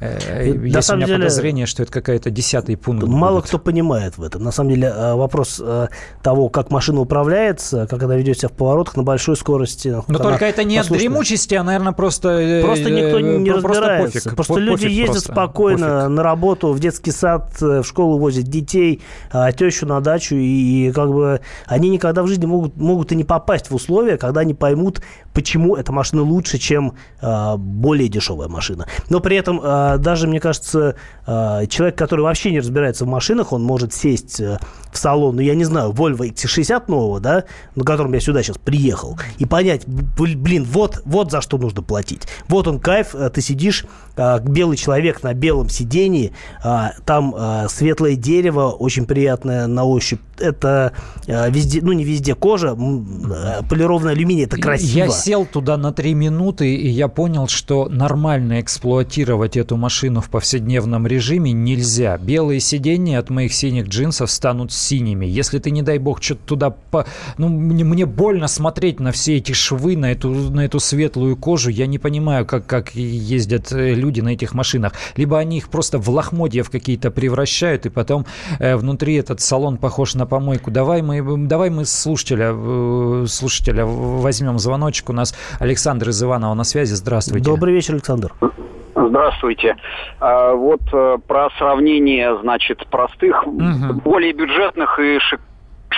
[0.00, 3.06] э, есть у меня деле, подозрение, что это какая-то десятый пункт.
[3.06, 3.48] Мало будет.
[3.48, 4.42] кто понимает в этом.
[4.42, 5.88] На самом деле э, вопрос э,
[6.22, 9.94] того, как машина управляется, как она ведет себя в поворотах на большой скорости.
[10.08, 10.98] Но только это не послушная.
[10.98, 12.28] от дремучести, а, наверное, просто...
[12.28, 14.20] Э, просто никто не просто разбирается.
[14.20, 14.36] Пофиг.
[14.36, 15.32] Просто пофиг люди ездят просто.
[15.32, 16.08] спокойно пофиг.
[16.08, 20.92] на работу, в детский сад, в школу возят детей, а, тещу на дачу, и, и
[20.92, 24.54] как бы они никогда в жизни могут, могут и не попасть в условия, когда они
[24.54, 25.02] поймут,
[25.32, 28.86] почему эта машина лучше, чем э, более дешевая машина.
[29.08, 33.52] Но при этом э, даже, мне кажется, э, человек, который вообще не разбирается в машинах,
[33.52, 34.58] он может сесть э,
[34.92, 38.58] в салон, ну, я не знаю, Volvo XC60 нового, да, на котором я сюда сейчас
[38.58, 42.22] приехал, и понять, блин, вот, вот за что нужно платить.
[42.48, 48.16] Вот он кайф, ты сидишь, э, белый человек на белом сидении, э, там э, светлое
[48.16, 50.20] дерево, очень приятное на ощупь.
[50.38, 50.92] Это
[51.26, 55.06] э, везде, ну, не везде кожа, э, полированный алюминий, это красиво.
[55.06, 60.30] Я сел туда на три минуты, и я понял, что нормально эксплуатировать эту машину в
[60.30, 62.18] повседневном режиме нельзя.
[62.18, 65.26] Белые сиденья от моих синих джинсов станут синими.
[65.26, 66.70] Если ты, не дай бог, что-то туда...
[66.70, 67.06] По...
[67.38, 71.70] Ну, мне, мне больно смотреть на все эти швы, на эту, на эту светлую кожу.
[71.70, 74.92] Я не понимаю, как, как ездят э, люди на этих машинах.
[75.16, 78.24] Либо они их просто в лохмотья в какие-то превращают, и потом
[78.58, 80.72] э, внутри этот салон похож на помойку.
[80.72, 85.08] Давай мы, давай мы слушателя, э, слушателя возьмем звоночек.
[85.10, 86.94] У нас Александр из Иванова на связи.
[86.94, 87.44] Здравствуйте.
[87.44, 88.32] Добрый вечер, Александр.
[88.96, 89.76] Здравствуйте.
[90.18, 94.00] А, вот э, про сравнение, значит, простых, угу.
[94.04, 95.40] более бюджетных и шик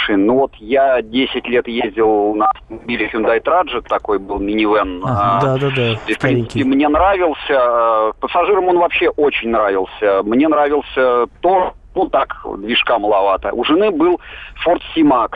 [0.05, 0.27] машин.
[0.27, 5.03] Ну вот я 10 лет ездил на автомобиле Hyundai Trajet, такой был минивэн.
[5.05, 5.93] А, да, да, да.
[6.07, 7.39] И, в принципе, мне нравился.
[7.49, 10.23] Э, пассажирам он вообще очень нравился.
[10.25, 13.53] Мне нравился то, ну так, движка маловато.
[13.53, 14.21] У жены был
[14.65, 15.33] Ford C-Max.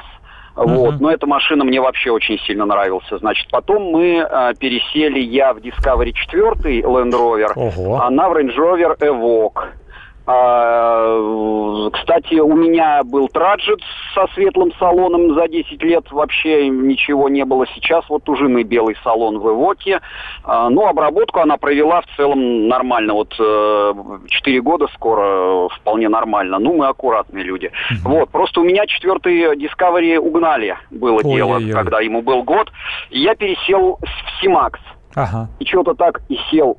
[0.57, 0.99] Вот, uh-huh.
[0.99, 3.19] но эта машина мне вообще очень сильно нравился.
[3.19, 8.01] Значит, потом мы э, пересели я в Discovery 4 Land Rover, uh-huh.
[8.01, 9.69] она в Range Rover Evoque.
[10.31, 13.81] А, кстати, у меня был траджет
[14.15, 17.67] со светлым салоном за 10 лет, вообще ничего не было.
[17.75, 20.03] Сейчас вот у жены белый салон в Эвоке.
[20.45, 23.15] А, ну, обработку она провела в целом нормально.
[23.15, 26.59] Вот 4 э, года скоро вполне нормально.
[26.59, 27.73] Ну, мы аккуратные люди.
[28.05, 32.71] Вот, просто у меня четвертый Discovery угнали было Ой, дело, когда ему был год.
[33.09, 34.81] Я пересел в C-Max.
[35.15, 35.49] Ага.
[35.59, 36.77] И что-то так и сел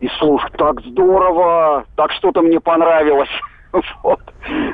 [0.00, 3.30] и слушай, так здорово, так что-то мне понравилось.
[4.02, 4.18] Вот.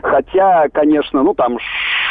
[0.03, 1.59] Хотя, конечно, ну там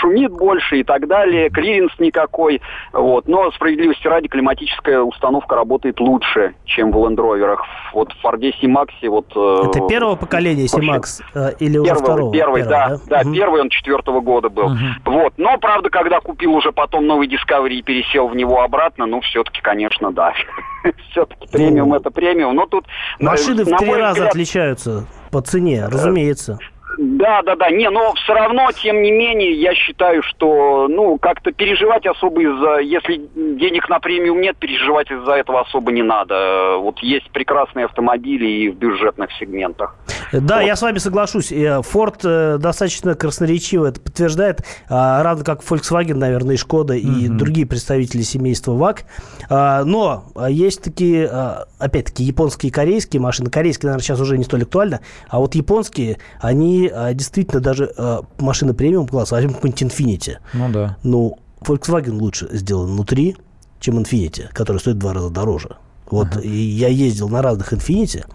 [0.06, 2.62] шумит больше и так далее, клиренс никакой.
[2.94, 3.28] Вот.
[3.28, 7.58] Но справедливости ради климатическая установка работает лучше, чем в Land Rover.
[7.94, 9.32] Вот в Ford C-Max вот...
[9.36, 12.32] Э, Это первого поколения C-Max э, или уже второго?
[12.32, 12.98] Первый, первый да.
[13.08, 13.36] Да, да угу.
[13.36, 14.68] первый он четвертого года был.
[14.68, 14.78] Угу.
[15.06, 15.34] Вот.
[15.38, 19.62] Но, правда, когда купил уже потом новый Discovery и пересел в него обратно, ну, все-таки,
[19.62, 20.34] конечно, да.
[21.12, 22.56] все-таки премиум ну, это премиум.
[22.56, 22.86] Но тут...
[23.20, 26.60] Машины в три раза отличаются по цене, разумеется.
[26.98, 27.70] Да, да, да.
[27.70, 32.80] Не, но все равно, тем не менее, я считаю, что, ну, как-то переживать особо из-за,
[32.80, 36.78] если денег на премиум нет, переживать из-за этого особо не надо.
[36.78, 39.96] Вот есть прекрасные автомобили и в бюджетных сегментах.
[40.32, 40.66] Да, вот.
[40.66, 41.52] я с вами соглашусь.
[41.52, 47.36] Ford э, достаточно красноречиво это подтверждает, а, равно как Volkswagen, наверное, и Шкода, и mm-hmm.
[47.36, 49.06] другие представители семейства ВАГ.
[49.50, 53.50] А, но есть такие, а, опять-таки, японские и корейские машины.
[53.50, 58.22] Корейские, наверное, сейчас уже не столь актуально, а вот японские, они а, действительно даже а,
[58.40, 60.38] машина премиум класса, возьмем какой-нибудь Infiniti.
[60.54, 60.98] Ну да.
[61.04, 63.36] Ну, Volkswagen лучше сделан внутри,
[63.80, 65.78] чем Infiniti, который стоит в два раза дороже.
[66.10, 68.26] Вот и я ездил на разных Infiniti,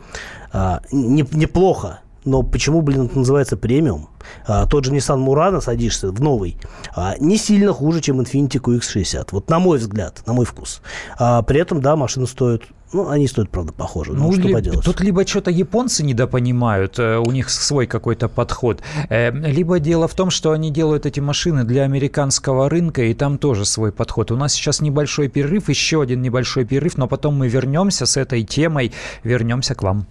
[0.53, 4.09] а, не, неплохо, но почему, блин, это называется премиум?
[4.47, 6.57] А, тот же Nissan Murano садишься в новый,
[6.95, 9.29] а, не сильно хуже, чем Infiniti QX60.
[9.33, 10.83] Вот на мой взгляд, на мой вкус.
[11.19, 14.13] А, при этом, да, машина стоит ну, они стоят, правда, похожи.
[14.13, 14.85] Ну, ну что ли, поделать.
[14.85, 20.15] Тут либо что-то японцы недопонимают, э, у них свой какой-то подход, э, либо дело в
[20.15, 24.33] том, что они делают эти машины для американского рынка, и там тоже свой подход.
[24.33, 28.43] У нас сейчас небольшой перерыв, еще один небольшой перерыв, но потом мы вернемся с этой
[28.43, 30.07] темой, вернемся к вам.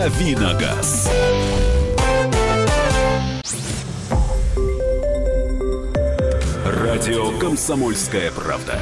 [0.00, 1.10] Давиногаз.
[6.64, 8.80] Радио «Комсомольская правда».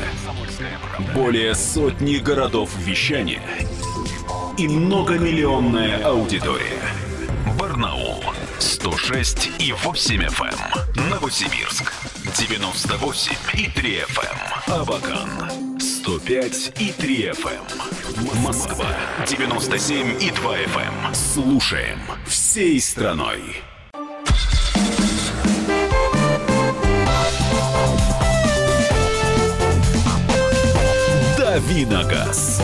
[1.16, 3.42] Более сотни городов вещания
[4.56, 6.80] и многомиллионная аудитория.
[7.58, 8.22] Барнаул
[8.60, 10.56] 106 и 8 FM.
[10.98, 11.10] Эм.
[11.10, 11.92] Новосибирск
[12.36, 14.38] 98 и 3 FM.
[14.68, 14.80] Эм.
[14.82, 15.47] Абакан
[16.08, 17.60] 105 и 3 FM.
[18.32, 18.42] Эм.
[18.42, 18.86] Москва
[19.26, 21.14] 97 и 2 FM.
[21.14, 23.42] Слушаем всей страной.
[31.36, 32.62] Давиногаз.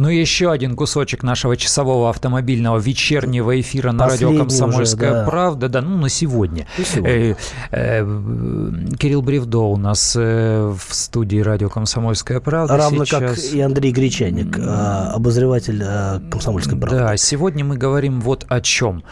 [0.00, 5.20] Ну и еще один кусочек нашего часового автомобильного вечернего эфира на Последний радио «Комсомольская уже,
[5.20, 5.26] да.
[5.26, 5.68] правда».
[5.68, 6.66] Да, ну на сегодня.
[6.78, 7.10] сегодня.
[7.10, 7.34] Э,
[7.70, 12.78] э, Кирилл Бревдо у нас э, в студии радио «Комсомольская правда».
[12.78, 13.20] Равно сейчас...
[13.20, 16.96] как и Андрей Гречаник, э, обозреватель э, «Комсомольской правды».
[16.96, 19.04] Да, сегодня мы говорим вот о чем.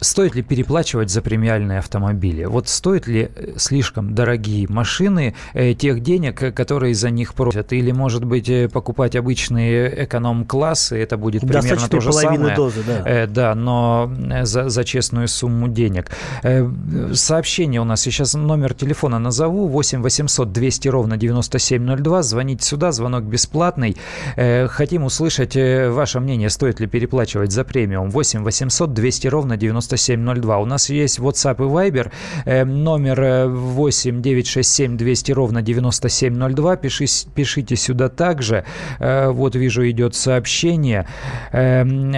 [0.00, 2.46] Стоит ли переплачивать за премиальные автомобили?
[2.46, 7.74] Вот стоит ли слишком дорогие машины тех денег, которые за них просят?
[7.74, 12.56] Или, может быть, покупать обычные эконом эконом-класс, и это будет примерно то же самое.
[12.56, 13.02] дозы, да.
[13.04, 16.10] Э, да, но э, за, за честную сумму денег.
[16.42, 16.68] Э,
[17.12, 23.24] сообщение у нас, сейчас номер телефона назову, 8 800 200 ровно 9702, звоните сюда, звонок
[23.24, 23.96] бесплатный.
[24.36, 28.10] Э, хотим услышать э, ваше мнение, стоит ли переплачивать за премиум.
[28.10, 30.58] 8 800 200 ровно 9702.
[30.58, 32.10] У нас есть WhatsApp и Viber,
[32.44, 38.64] э, номер 8 967 200 ровно 9702, Пиши, пишите сюда также.
[38.98, 41.06] Э, вот вижу, идет сообщение.
[41.52, 42.12] Эм,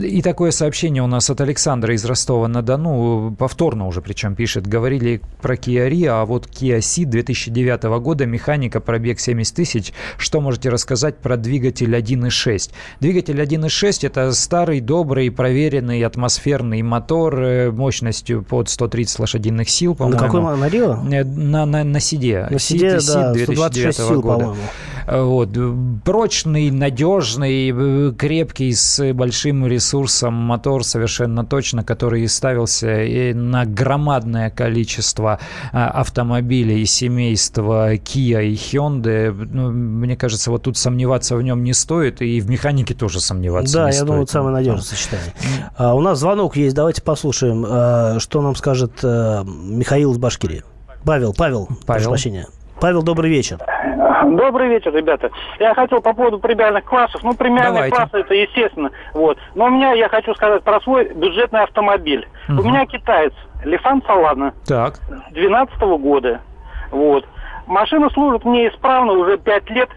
[0.00, 5.54] и такое сообщение у нас от Александра из Ростова-на-Дону, повторно уже причем пишет, говорили про
[5.54, 9.92] Kia Rio, а вот Kia Ceed 2009 года, механика, пробег 70 тысяч.
[10.18, 12.70] Что можете рассказать про двигатель 1.6?
[13.00, 20.20] Двигатель 1.6 это старый, добрый, проверенный атмосферный мотор э, мощностью под 130 лошадиных сил, по-моему.
[20.20, 21.14] На какой на?
[21.14, 22.46] Э, на, на, на Сиде.
[22.50, 24.38] На Сиде, да, 126 сил, года.
[24.38, 24.62] по-моему.
[25.06, 25.50] Вот.
[26.04, 35.38] Прочный, надежный, э, крепкий, с большим ресурсом мотор совершенно точно, который ставился на громадное количество
[35.72, 39.30] а, автомобилей семейства Kia и Hyundai.
[39.30, 43.74] Ну, мне кажется, вот тут сомневаться в нем не стоит, и в механике тоже сомневаться
[43.74, 44.00] да, не стоит.
[44.00, 45.32] Да, я думаю, это самое надежное сочетание.
[45.76, 50.62] А, у нас звонок есть, давайте послушаем, а, что нам скажет а, Михаил из Башкирии.
[51.04, 51.78] Павел, Павел, Павел.
[51.86, 52.46] прошу прощения.
[52.80, 53.58] Павел, добрый вечер.
[54.34, 55.30] Добрый вечер, ребята.
[55.60, 57.22] Я хотел по поводу премиальных классов.
[57.22, 57.96] Ну, премиальные Давайте.
[57.96, 58.90] классы, это естественно.
[59.14, 59.38] Вот.
[59.54, 62.26] Но у меня, я хочу сказать про свой бюджетный автомобиль.
[62.48, 62.60] Угу.
[62.60, 63.32] У меня китаец,
[63.64, 64.52] Лифан Салана.
[64.66, 65.00] Так.
[65.30, 66.40] 12 -го года.
[66.90, 67.24] Вот.
[67.66, 69.90] Машина служит мне исправно уже 5 лет,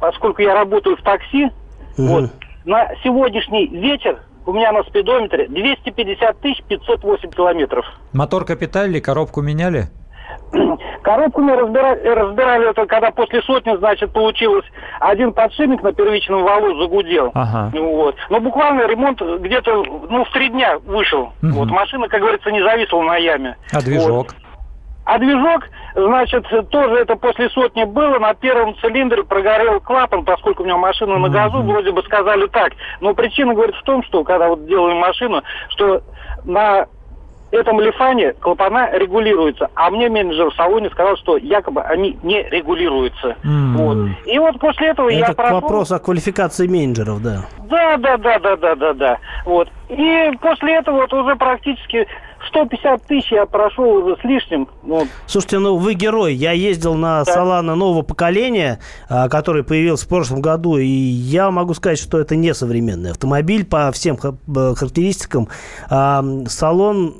[0.00, 1.50] поскольку я работаю в такси.
[1.98, 2.06] Угу.
[2.06, 2.30] Вот.
[2.64, 7.84] На сегодняшний вечер у меня на спидометре 250 тысяч 508 километров.
[8.12, 9.88] Мотор капитали, коробку меняли?
[11.02, 14.64] Коробку мы разбирали, разбирали это, когда после сотни, значит, получилось
[15.00, 17.30] один подшипник на первичном валу загудел.
[17.34, 17.70] Ага.
[17.78, 18.16] Вот.
[18.30, 21.32] Но буквально ремонт где-то, ну, в три дня вышел.
[21.42, 21.52] Угу.
[21.52, 21.70] Вот.
[21.70, 23.56] Машина, как говорится, не зависла на яме.
[23.72, 24.08] А движок?
[24.08, 24.34] Вот.
[25.04, 28.18] А движок, значит, тоже это после сотни было.
[28.18, 32.46] На первом цилиндре прогорел клапан, поскольку у меня машина на газу, mm вроде бы сказали
[32.48, 32.72] так.
[33.00, 36.02] Но причина, говорит, в том, что когда вот делаем машину, что
[36.44, 36.86] на
[37.50, 43.36] этом лифане клапана регулируются, а мне менеджер в салоне сказал, что якобы они не регулируются.
[43.44, 43.72] Mm.
[43.76, 43.98] Вот.
[44.26, 45.60] И вот после этого Это я прошел...
[45.60, 47.44] вопрос о квалификации менеджеров, да.
[47.68, 49.18] Да, да, да, да, да, да, да.
[49.44, 49.68] Вот.
[49.88, 52.06] И после этого вот уже практически
[52.48, 54.68] 150 тысяч я прошел уже с лишним.
[54.82, 55.06] Ну.
[55.26, 56.34] Слушайте, ну вы герой.
[56.34, 57.32] Я ездил на да.
[57.32, 58.78] Салана нового поколения,
[59.08, 63.64] а, который появился в прошлом году, и я могу сказать, что это не современный автомобиль
[63.64, 65.48] по всем характеристикам.
[65.90, 67.14] А, салон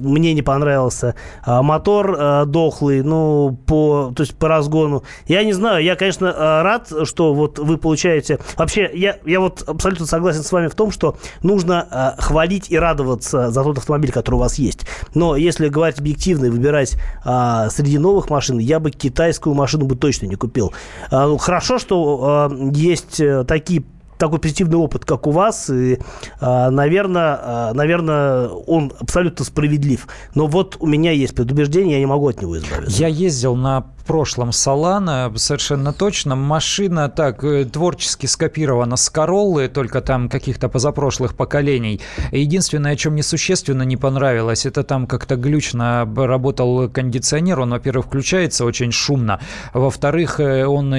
[0.00, 1.14] мне не понравился.
[1.44, 5.02] А, мотор дохлый, ну, по, то есть по разгону.
[5.26, 8.38] Я не знаю, я, конечно, рад, что вот вы получаете...
[8.56, 13.50] Вообще, я, я вот абсолютно согласен с вами в том, что нужно хвалить и радоваться
[13.50, 14.86] за тот автомобиль, который у вас есть.
[15.14, 19.96] Но если говорить объективно и выбирать а, среди новых машин, я бы китайскую машину бы
[19.96, 20.72] точно не купил.
[21.10, 23.84] А, ну, хорошо, что а, есть э, такие
[24.18, 25.98] такой позитивный опыт, как у вас, и,
[26.40, 30.06] а, наверное, а, наверное, он абсолютно справедлив.
[30.34, 33.00] Но вот у меня есть предубеждение, я не могу от него избавиться.
[33.00, 36.36] Я ездил на в прошлом Солана, совершенно точно.
[36.36, 42.02] Машина так э, творчески скопирована с Короллы, только там каких-то позапрошлых поколений.
[42.30, 47.60] Единственное, о чем мне существенно не понравилось, это там как-то глючно работал кондиционер.
[47.60, 49.40] Он, во-первых, включается очень шумно.
[49.72, 50.90] Во-вторых, э, он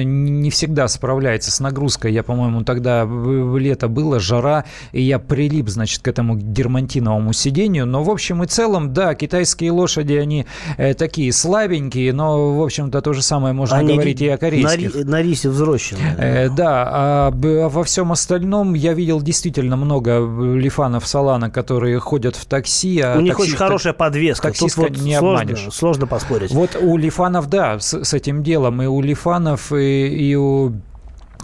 [0.42, 2.12] не всегда справляется с нагрузкой.
[2.12, 7.86] Я, по-моему, тогда лето было, жара, и я прилип, значит, к этому дермантиновому сидению.
[7.86, 10.46] Но, в общем и целом, да, китайские лошади, они
[10.76, 14.94] э, такие слабенькие, но, в общем-то, то же самое можно они говорить и о корейских.
[14.94, 15.98] На, на рисе взросшие.
[16.18, 22.36] Э, да, а, а во всем остальном я видел действительно много лифанов Салана, которые ходят
[22.36, 23.00] в такси.
[23.00, 24.52] А у них очень хорошая подвеска.
[24.52, 25.66] Тут вот не сложно, обманешь.
[25.72, 26.52] Сложно поспорить.
[26.52, 28.82] Вот у лифанов, да, с, с этим делом.
[28.82, 30.72] И у лифанов, и, и у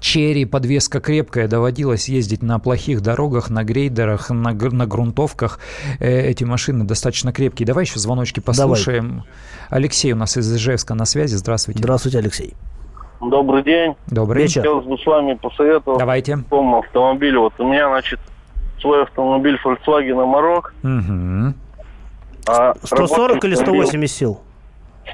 [0.03, 5.61] Черри, подвеска крепкая, доводилось ездить на плохих дорогах, на грейдерах, на, на грунтовках.
[6.01, 7.67] Э, эти машины достаточно крепкие.
[7.67, 9.09] Давай еще звоночки послушаем.
[9.09, 9.25] Давай.
[9.71, 11.37] Алексей у нас из Ижевска на связи.
[11.37, 11.79] Здравствуйте.
[11.79, 12.55] Здравствуйте, Алексей.
[13.21, 13.95] Добрый день.
[14.09, 14.63] Добрый вечер.
[14.63, 16.01] Хотелось бы с вами посоветовать.
[16.01, 16.39] Давайте.
[16.51, 17.43] По автомобилю.
[17.43, 18.19] Вот у меня, значит,
[18.81, 20.73] свой автомобиль Volkswagen Amarok.
[20.83, 21.55] Угу.
[22.49, 24.41] А 140 или 180 сил?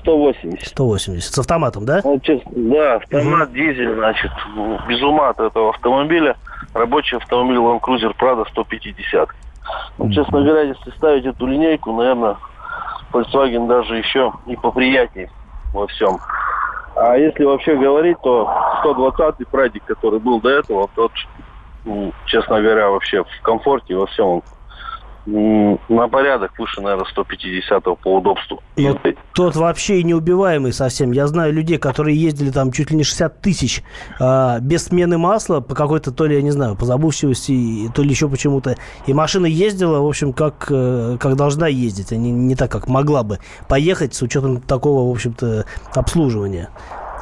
[0.01, 0.68] 180.
[0.68, 1.34] 180.
[1.34, 2.01] С автоматом, да?
[2.05, 3.57] Ну, честно, да, автомат, угу.
[3.57, 4.30] дизель, значит,
[4.88, 6.36] без ума от этого автомобиля.
[6.74, 9.28] Рабочий автомобиль Land Cruiser Prado 150.
[9.99, 12.36] Ну, честно говоря, если ставить эту линейку, наверное,
[13.12, 15.30] Volkswagen даже еще и поприятнее
[15.72, 16.18] во всем.
[16.96, 18.51] А если вообще говорить, то
[18.84, 21.12] 120-й Прадик, который был до этого, тот,
[22.26, 24.42] честно говоря, вообще в комфорте во всем
[25.29, 28.62] на порядок выше, наверное, 150 по удобству.
[28.76, 28.91] И
[29.35, 31.12] тот вообще неубиваемый совсем.
[31.12, 33.83] Я знаю людей, которые ездили там чуть ли не 60 тысяч
[34.20, 38.11] э, без смены масла по какой-то, то ли, я не знаю, по забывчивости, то ли
[38.11, 38.76] еще почему-то.
[39.07, 42.89] И машина ездила, в общем, как, э, как должна ездить, а не, не так, как
[42.89, 46.70] могла бы поехать с учетом такого, в общем-то, обслуживания.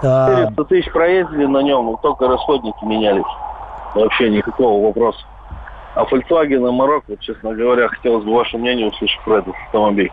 [0.02, 3.24] 400 а, тысяч проездили на нем, только расходники менялись.
[3.94, 5.24] Вообще никакого вопроса.
[5.96, 10.12] А Volkswagen Amarok, вот, честно говоря, хотелось бы ваше мнение услышать про этот автомобиль.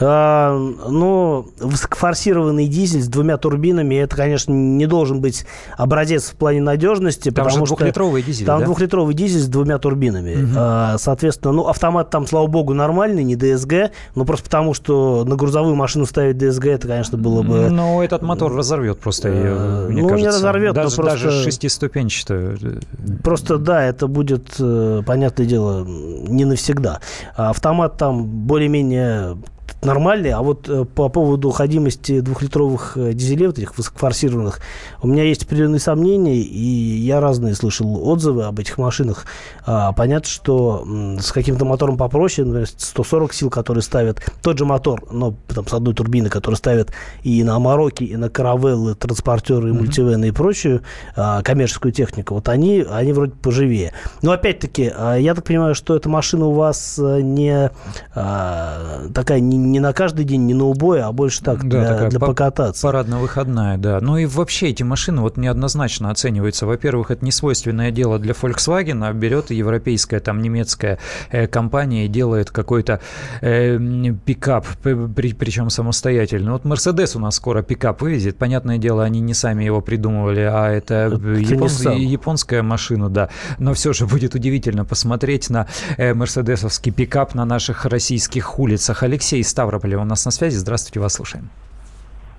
[0.00, 6.60] А, ну, высокофорсированный дизель с двумя турбинами, это, конечно, не должен быть образец в плане
[6.60, 7.30] надежности.
[7.30, 8.66] Там потому же двухлитровый что дизель, Там да?
[8.66, 10.92] двухлитровый дизель с двумя турбинами.
[10.92, 10.98] Угу.
[10.98, 15.74] Соответственно, ну, автомат там, слава богу, нормальный, не DSG, но просто потому, что на грузовую
[15.74, 17.70] машину ставить DSG, это, конечно, было бы...
[17.70, 20.28] Ну, этот мотор разорвет просто ее, э, мне ну, кажется.
[20.30, 21.24] не разорвет, даже, но просто...
[21.24, 22.80] Даже шестиступенчатую.
[23.22, 27.00] Просто, да, это будет, э, понятное дело, не навсегда.
[27.36, 29.36] А автомат там более-менее
[29.84, 30.30] нормальный.
[30.30, 34.60] А вот э, по поводу ходимости двухлитровых э, дизелей, вот этих высокофорсированных,
[35.02, 39.26] у меня есть определенные сомнения, и я разные слышал отзывы об этих машинах.
[39.66, 40.86] А, понятно, что
[41.20, 45.72] с каким-то мотором попроще, например, 140 сил, которые ставят, тот же мотор, но там, с
[45.72, 46.90] одной турбины, который ставят
[47.22, 50.82] и на Амароке, и на Каравеллы, транспортеры, и мультивены и прочую
[51.16, 53.92] а, коммерческую технику, вот они, они вроде поживее.
[54.22, 57.70] Но опять-таки, а, я так понимаю, что эта машина у вас э, не
[58.14, 62.10] такая не, не на каждый день, не на убой, а больше так да, для, такая
[62.10, 62.82] для покататься.
[62.82, 64.00] Парадно-выходная, да.
[64.00, 66.66] Ну и вообще эти машины вот неоднозначно оцениваются.
[66.66, 70.98] Во-первых, это не свойственное дело для Volkswagen, а берет европейская, там, немецкая
[71.30, 73.00] э, компания и делает какой-то
[73.40, 73.78] э,
[74.24, 76.52] пикап, при, причем самостоятельно.
[76.52, 78.36] Вот Mercedes у нас скоро пикап вывезет.
[78.36, 83.28] Понятное дело, они не сами его придумывали, а это, это япон, японская машина, да.
[83.58, 89.02] Но все же будет удивительно посмотреть на э, мерседесовский пикап на наших российских улицах.
[89.02, 90.56] Алексей Ставрополя у нас на связи.
[90.56, 91.50] Здравствуйте, вас слушаем.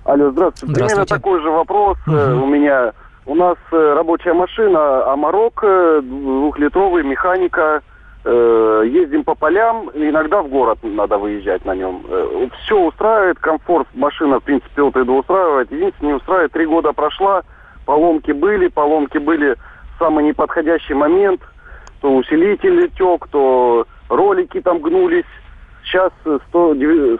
[0.04, 0.72] Алло, здравствуйте.
[0.72, 0.74] здравствуйте.
[0.74, 2.44] Примерно такой же вопрос угу.
[2.44, 2.92] у меня.
[3.26, 7.82] У нас э, рабочая машина Амарок, э, двухлитровый, механика.
[8.28, 12.04] Ездим по полям, иногда в город надо выезжать на нем.
[12.64, 15.70] Все устраивает, комфорт машина, в принципе, вот это устраивает.
[15.70, 17.42] Единственное, не устраивает, три года прошла,
[17.84, 21.40] поломки были, поломки были в самый неподходящий момент.
[22.00, 25.24] То усилитель тек, то ролики там гнулись.
[25.86, 26.12] Сейчас
[26.48, 26.74] 100,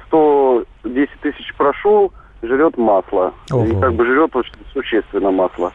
[0.08, 2.12] 110 тысяч прошел,
[2.42, 3.32] жрет масло.
[3.52, 3.64] Ого.
[3.64, 5.72] И как бы жрет очень существенно масло.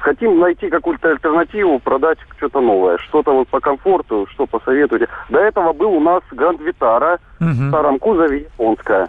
[0.00, 2.98] Хотим найти какую-то альтернативу, продать что-то новое.
[2.98, 5.08] Что-то вот по комфорту, что посоветуете.
[5.30, 7.70] До этого был у нас Гранд Витара угу.
[7.98, 9.08] кузове японская.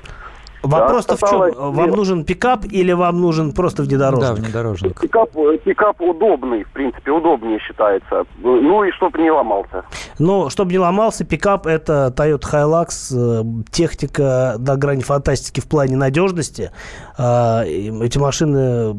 [0.67, 1.73] Вопрос-то да, в чем?
[1.73, 4.27] Вам нужен пикап или вам нужен просто внедорожник?
[4.27, 5.01] Да, внедорожник.
[5.01, 5.31] Пикап,
[5.63, 8.23] пикап удобный, в принципе, удобнее считается.
[8.41, 9.83] Ну и чтобы не ломался.
[10.19, 15.95] Ну, чтобы не ломался, пикап это Toyota Hilux, э, техника до грани фантастики в плане
[15.95, 16.71] надежности.
[17.17, 18.95] А, эти машины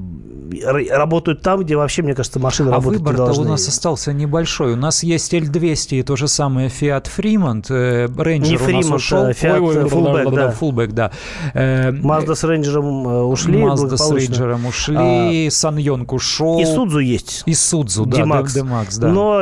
[0.90, 3.46] работают там, где вообще, мне кажется, машины а работать выбор не должны.
[3.46, 4.72] у нас остался небольшой.
[4.72, 7.66] У нас есть L200 и то же самое Fiat Fremont.
[7.70, 9.22] Э, Ranger не у нас Fremont, ушел.
[9.24, 10.54] а Fiat ой, Fullback, да.
[10.58, 11.12] Fullback, да.
[11.56, 13.58] Э, Mazda с Ranger'ом ушли.
[13.58, 16.60] Mazda с Ranger'ом ушли, а, Саньонг ушел.
[16.60, 17.44] И Судзу есть.
[17.46, 18.54] И Судзу, да, D-Max.
[18.54, 19.08] D-Max, да.
[19.08, 19.40] Но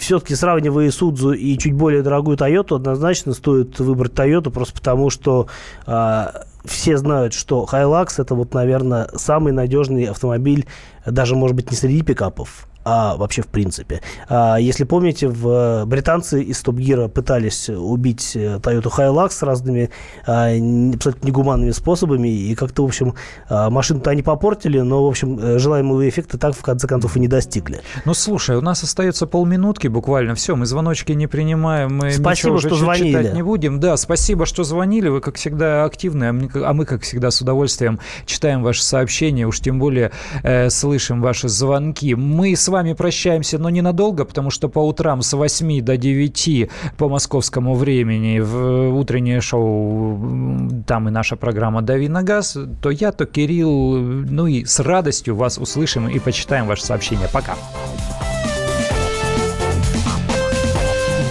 [0.00, 5.46] все-таки сравнивая Судзу и чуть более дорогую Toyota, однозначно стоит выбрать Toyota, просто потому что
[5.86, 10.66] а, все знают, что Hilux это вот, наверное, самый надежный автомобиль,
[11.06, 14.00] даже, может быть, не среди пикапов, а вообще в принципе.
[14.28, 19.90] А, если помните, в британцы из Топ Гира пытались убить э, Toyota Hilux с разными
[20.26, 20.48] а,
[20.94, 23.14] абсолютно негуманными способами, и как-то, в общем,
[23.48, 27.20] а, машину-то они попортили, но, в общем, э, желаемого эффекта так, в конце концов, и
[27.20, 27.80] не достигли.
[28.04, 32.74] Ну, слушай, у нас остается полминутки буквально, все, мы звоночки не принимаем, мы спасибо, что
[32.74, 33.08] звонили.
[33.08, 33.80] читать не будем.
[33.80, 38.62] Да, спасибо, что звонили, вы, как всегда, активны, а мы, как всегда, с удовольствием читаем
[38.62, 40.12] ваши сообщения, уж тем более
[40.42, 42.14] э, слышим ваши звонки.
[42.14, 47.08] Мы с вами прощаемся, но ненадолго, потому что по утрам с 8 до 9 по
[47.08, 53.26] московскому времени в утреннее шоу, там и наша программа «Дави на газ», то я, то
[53.26, 57.28] Кирилл, ну и с радостью вас услышим и почитаем ваше сообщение.
[57.32, 57.56] Пока.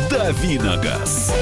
[0.09, 1.33] «Дави на газ».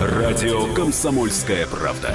[0.00, 2.14] Радио «Комсомольская правда».